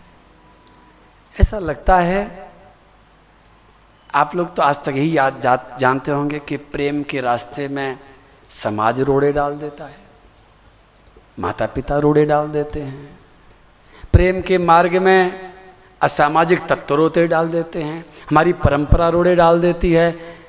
[1.36, 2.24] ऐसा लगता है
[4.16, 7.98] आप लोग तो आज तक यही याद जा, जानते होंगे कि प्रेम के रास्ते में
[8.50, 10.04] समाज रोड़े डाल देता है
[11.40, 13.18] माता पिता रोड़े डाल देते हैं
[14.14, 15.52] प्रेम के मार्ग में
[16.02, 20.08] असामाजिक तत्व रोते डाल देते हैं हमारी परंपरा रोड़े डाल देती है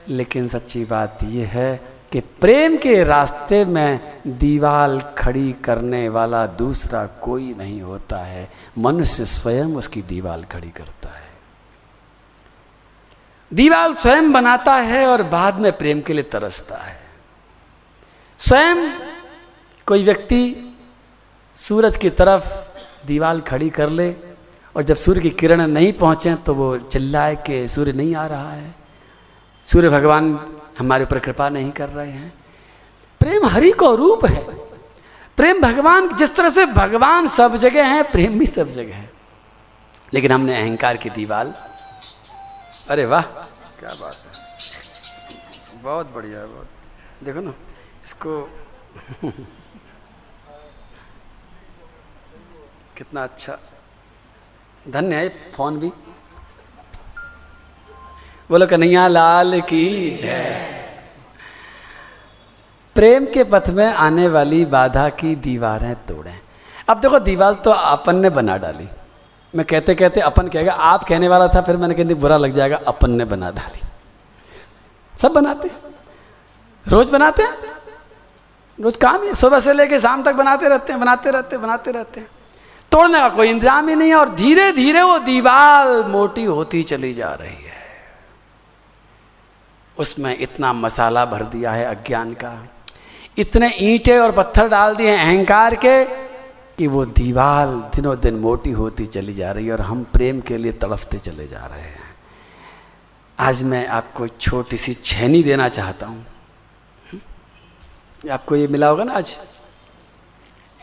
[0.09, 1.71] लेकिन सच्ची बात यह है
[2.13, 8.49] कि प्रेम के रास्ते में दीवाल खड़ी करने वाला दूसरा कोई नहीं होता है।
[8.79, 11.25] मनुष्य स्वयं उसकी दीवाल खड़ी करता है।
[13.53, 17.01] दीवाल स्वयं बनाता है और बाद में प्रेम के लिए तरसता है।
[18.39, 18.89] स्वयं
[19.87, 20.75] कोई व्यक्ति
[21.57, 22.55] सूरज की तरफ़
[23.07, 24.11] दीवाल खड़ी कर ले
[24.77, 28.53] और जब सूर्य की किरण नहीं पहुँचे तो वो चिल्लाए कि सूर्य नहीं आ रहा
[28.53, 28.75] है।
[29.67, 30.35] सूर्य भगवान
[30.79, 32.35] हमारे ऊपर कृपा नहीं कर रहे हैं।
[33.21, 34.45] प्रेम हरि को रूप है।
[35.37, 39.11] प्रेम भगवान जिस तरह से भगवान सब जगह है प्रेम भी सब जगह है।
[40.15, 41.55] लेकिन हमने अहंकार की दीवाल।
[42.89, 46.69] अरे वाह क्या बात है। बहुत बढ़िया है बहुत।
[47.23, 47.55] देखो ना
[48.05, 48.51] इसको
[52.97, 53.59] कितना अच्छा।
[54.89, 55.93] धन्य है फ़ोन भी।
[58.51, 60.73] बोलो, कन्हैया, लाल की जय।
[62.97, 66.39] प्रेम के पथ में आने वाली बाधा की दीवारें तोड़ें।
[66.89, 68.89] अब देखो, दीवार तो अपन ने बना डाली।
[69.55, 72.81] मैं कहते कहते अपन कहेगा, आप कहने वाला था, फिर मैंने कहती बुरा लग जाएगा,
[72.87, 73.83] अपन ने बना डाली।
[75.15, 75.71] सब बनाते
[76.87, 77.55] रोज बनाते हैं?
[78.79, 81.91] रोज काम ही सुबह से लेके शाम तक बनाते रहते हैं, बनाते रहते हैं, बनाते
[81.91, 82.29] रहते हैं।
[82.93, 87.13] तोड़ने का कोई इंतज़ाम ही नहीं है और धीरे धीरे वो दीवार मोटी होती चली
[87.15, 87.66] जा रही है।
[89.99, 92.53] उसमें इतना मसाला भर दिया है अज्ञान का।
[93.39, 96.05] इतने ईंटे और पत्थर डाल दिए हैं अहंकार के
[96.79, 100.57] कि वो दीवार दिनों दिन मोटी होती चली जा रही है और हम प्रेम के
[100.57, 102.05] लिए तड़फते चले जा रहे हैं।
[103.39, 106.27] आज मैं आपको छोटी सी छेनी देना चाहता हूँ।
[108.33, 109.37] आपको ये मिला होगा ना आज?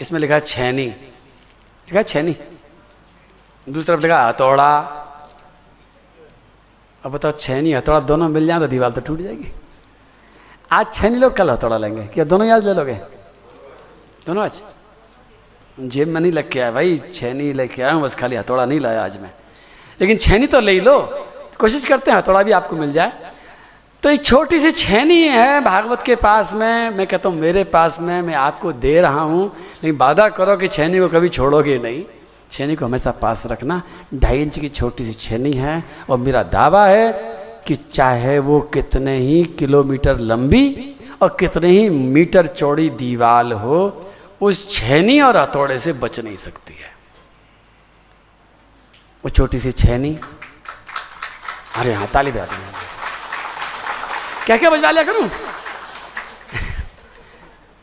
[0.02, 2.36] इसमें लिखा छेनी लिखा छेनी
[3.68, 4.70] दूसरी तरफ़ लिखा हथौड़ा।
[7.04, 9.52] अब बताओ छैनी हथौड़ा दोनों मिल जाए तो दीवार तो टूट जाएगी।
[10.72, 12.94] आज छैनी लोग कल हथौड़ा लेंगे। क्या दोनों ही आज ले लोगे?
[14.28, 14.62] दोनों आज?
[15.80, 18.80] जेब में नहीं लग के आया भाई छैनी लेके आया हूँ, बस खाली हथौड़ा नहीं
[18.80, 19.32] लाया आज मैं।
[20.02, 21.00] लेकिन छैनी तो ले ही लो।
[21.60, 23.32] कोशिश करते हैं, हथौड़ा भी आपको मिल जाए।
[24.04, 28.00] तो एक छोटी सी छैनी है भागवत के पास में। मैं कहता हूँ, मेरे पास
[28.00, 29.46] में, मैं आपको दे रहा हूँ,
[29.84, 32.04] लेकिन वादा करो कि छैनी को कभी छोड़ोगे नहीं।
[32.54, 33.82] छेनी को हमेशा पास रखना।
[34.14, 37.12] ढाई इंच की छोटी सी छेनी है और मेरा दावा है
[37.68, 40.66] कि चाहे वो कितने ही किलोमीटर लंबी
[41.22, 43.80] और कितने ही मीटर चौड़ी दीवाल हो,
[44.42, 46.92] उस छेनी और हथौड़े से बच नहीं सकती है।
[49.24, 50.18] वो छोटी सी छेनी।
[51.78, 52.46] अरे हाँ ताली बजा
[54.46, 55.30] क्या क्या बजवा लिया करूँ?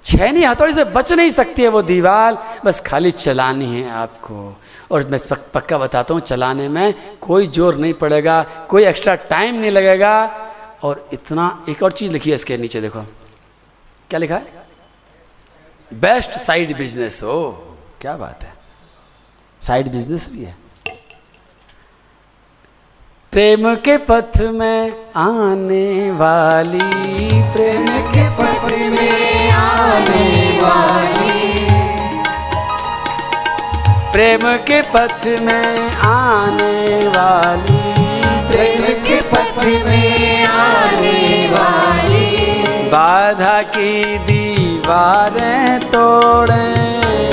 [0.05, 4.57] छेनी हथौड़ी से बच नहीं सकती है वो दीवार। बस खाली चलानी है आपको।
[4.91, 5.21] और मैं
[5.55, 10.15] पक्का बताता हूँ, चलाने में कोई ज़ोर नहीं पड़ेगा, कोई एक्स्ट्रा टाइम नहीं लगेगा।
[10.83, 13.01] और इतना एक और चीज़ लिखी है इसके नीचे, देखो।
[14.11, 14.53] क्या लिखा है?
[15.91, 18.55] बेस्ट साइड बिज़नेस हो क्या बात है।
[19.63, 20.57] साइड बिज़नेस भी है।
[23.33, 31.67] प्रेम के पथ में आने वाली, प्रेम के पथ में आने वाली।
[34.13, 37.95] प्रेम के पथ में आने वाली,
[38.49, 42.37] प्रेम के पथ में आने वाली।
[42.89, 46.67] बाधा की दीवारें तोड़े।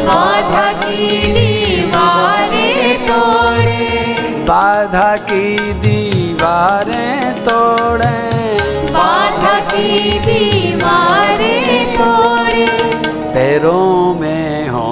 [0.03, 4.06] बाधा की दीवारें तोड़े।
[4.47, 8.19] बाधा की दीवारें तोड़े।
[8.91, 12.67] बाधा की दीवारें तोड़े।
[13.33, 14.87] पैरों में हो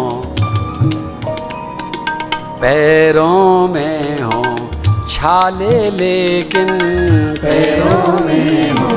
[2.61, 4.43] पैरों में हो
[5.09, 6.67] छाले लेकिन।
[7.37, 8.91] पैरों में हो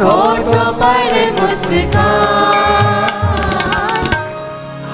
[0.03, 2.44] होठों पर मुस्कान।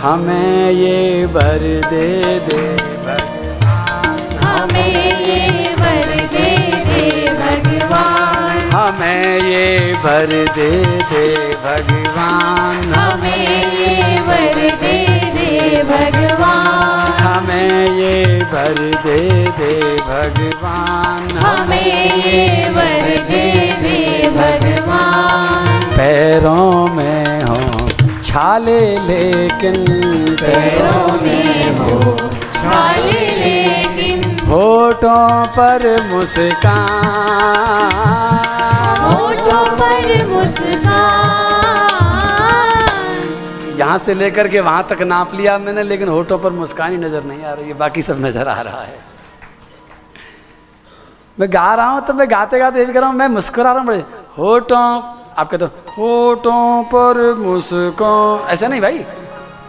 [0.02, 2.06] हमें ये भर दे
[2.38, 2.60] दे
[4.44, 5.40] हमें ये
[5.80, 6.46] वर दे
[6.84, 9.66] दे भगवान। हमें ये
[10.04, 10.70] भर दे
[11.10, 11.24] दे
[11.64, 14.96] भगवान। हमें ये वर दे
[15.36, 19.18] दे भगवान। हमें ये भर दे
[19.58, 19.72] दे
[20.08, 23.44] भगवान। हमें ये वर दे
[23.82, 27.79] दे भगवान। पैरों में हो
[28.30, 29.84] छाले लेकिन
[30.40, 32.16] पैरों में हो।
[32.54, 36.78] छाले लेकिन होठों पर मुस्कान।
[39.02, 41.08] होठों पर मुस्कान।
[43.78, 47.24] यहाँ से लेकर के वहाँ तक नाप लिया मैंने लेकिन होठों पर मुस्कान ही नज़र
[47.24, 48.98] नहीं आ रही है बाकी सब नज़र आ रहा है।
[51.38, 53.72] मैं गा रहा हूँ तो मैं गाते गाते ये भी कर रहा हूँ मैं मुस्कुरा
[53.72, 54.04] रहा हूँ बड़े
[54.38, 55.66] होठों आप हो
[55.96, 59.04] होठों पर मुस्कान। ऐसा नहीं भाई,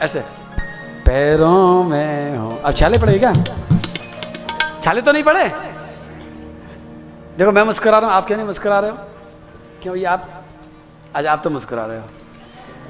[0.01, 0.19] ऐसे।
[1.05, 3.33] पैरों में हो। अब छाले पड़े क्या?
[4.83, 5.43] छाले तो नहीं पड़े?
[7.37, 8.97] देखो, मैं मुस्करा रहा हूँ, आप क्यों नहीं मुस्करा रहे हो?
[9.83, 10.27] क्यों ये आप,
[11.15, 12.05] आज आप तो मुस्कुरा रहे हो।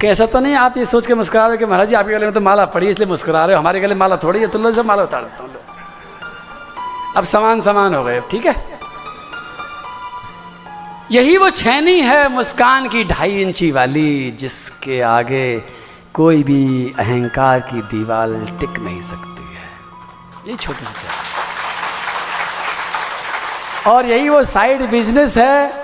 [0.00, 2.26] कैसा तो नहीं आप ये सोच के मुस्करा रहे हो कि महाराज जी, आपके गले
[2.26, 4.72] में तो माला पड़ी इसलिए मुस्करा रहे हो। हमारे गले माला थोड़ी है तो लो
[4.72, 5.50] से माला उतार देता हूँ
[7.16, 8.71] अब समान समान हो गए, ठीक है?
[11.12, 15.62] यही वो छैनी है मुस्कान की ढाई इंची वाली, जिसके आगे
[16.14, 18.28] कोई भी अहंकार की दीवार
[18.60, 19.64] टिक नहीं सकती है।
[20.48, 21.12] ये छोटी सी चीज़।
[23.88, 25.81] और यही वो साइड बिज़नेस है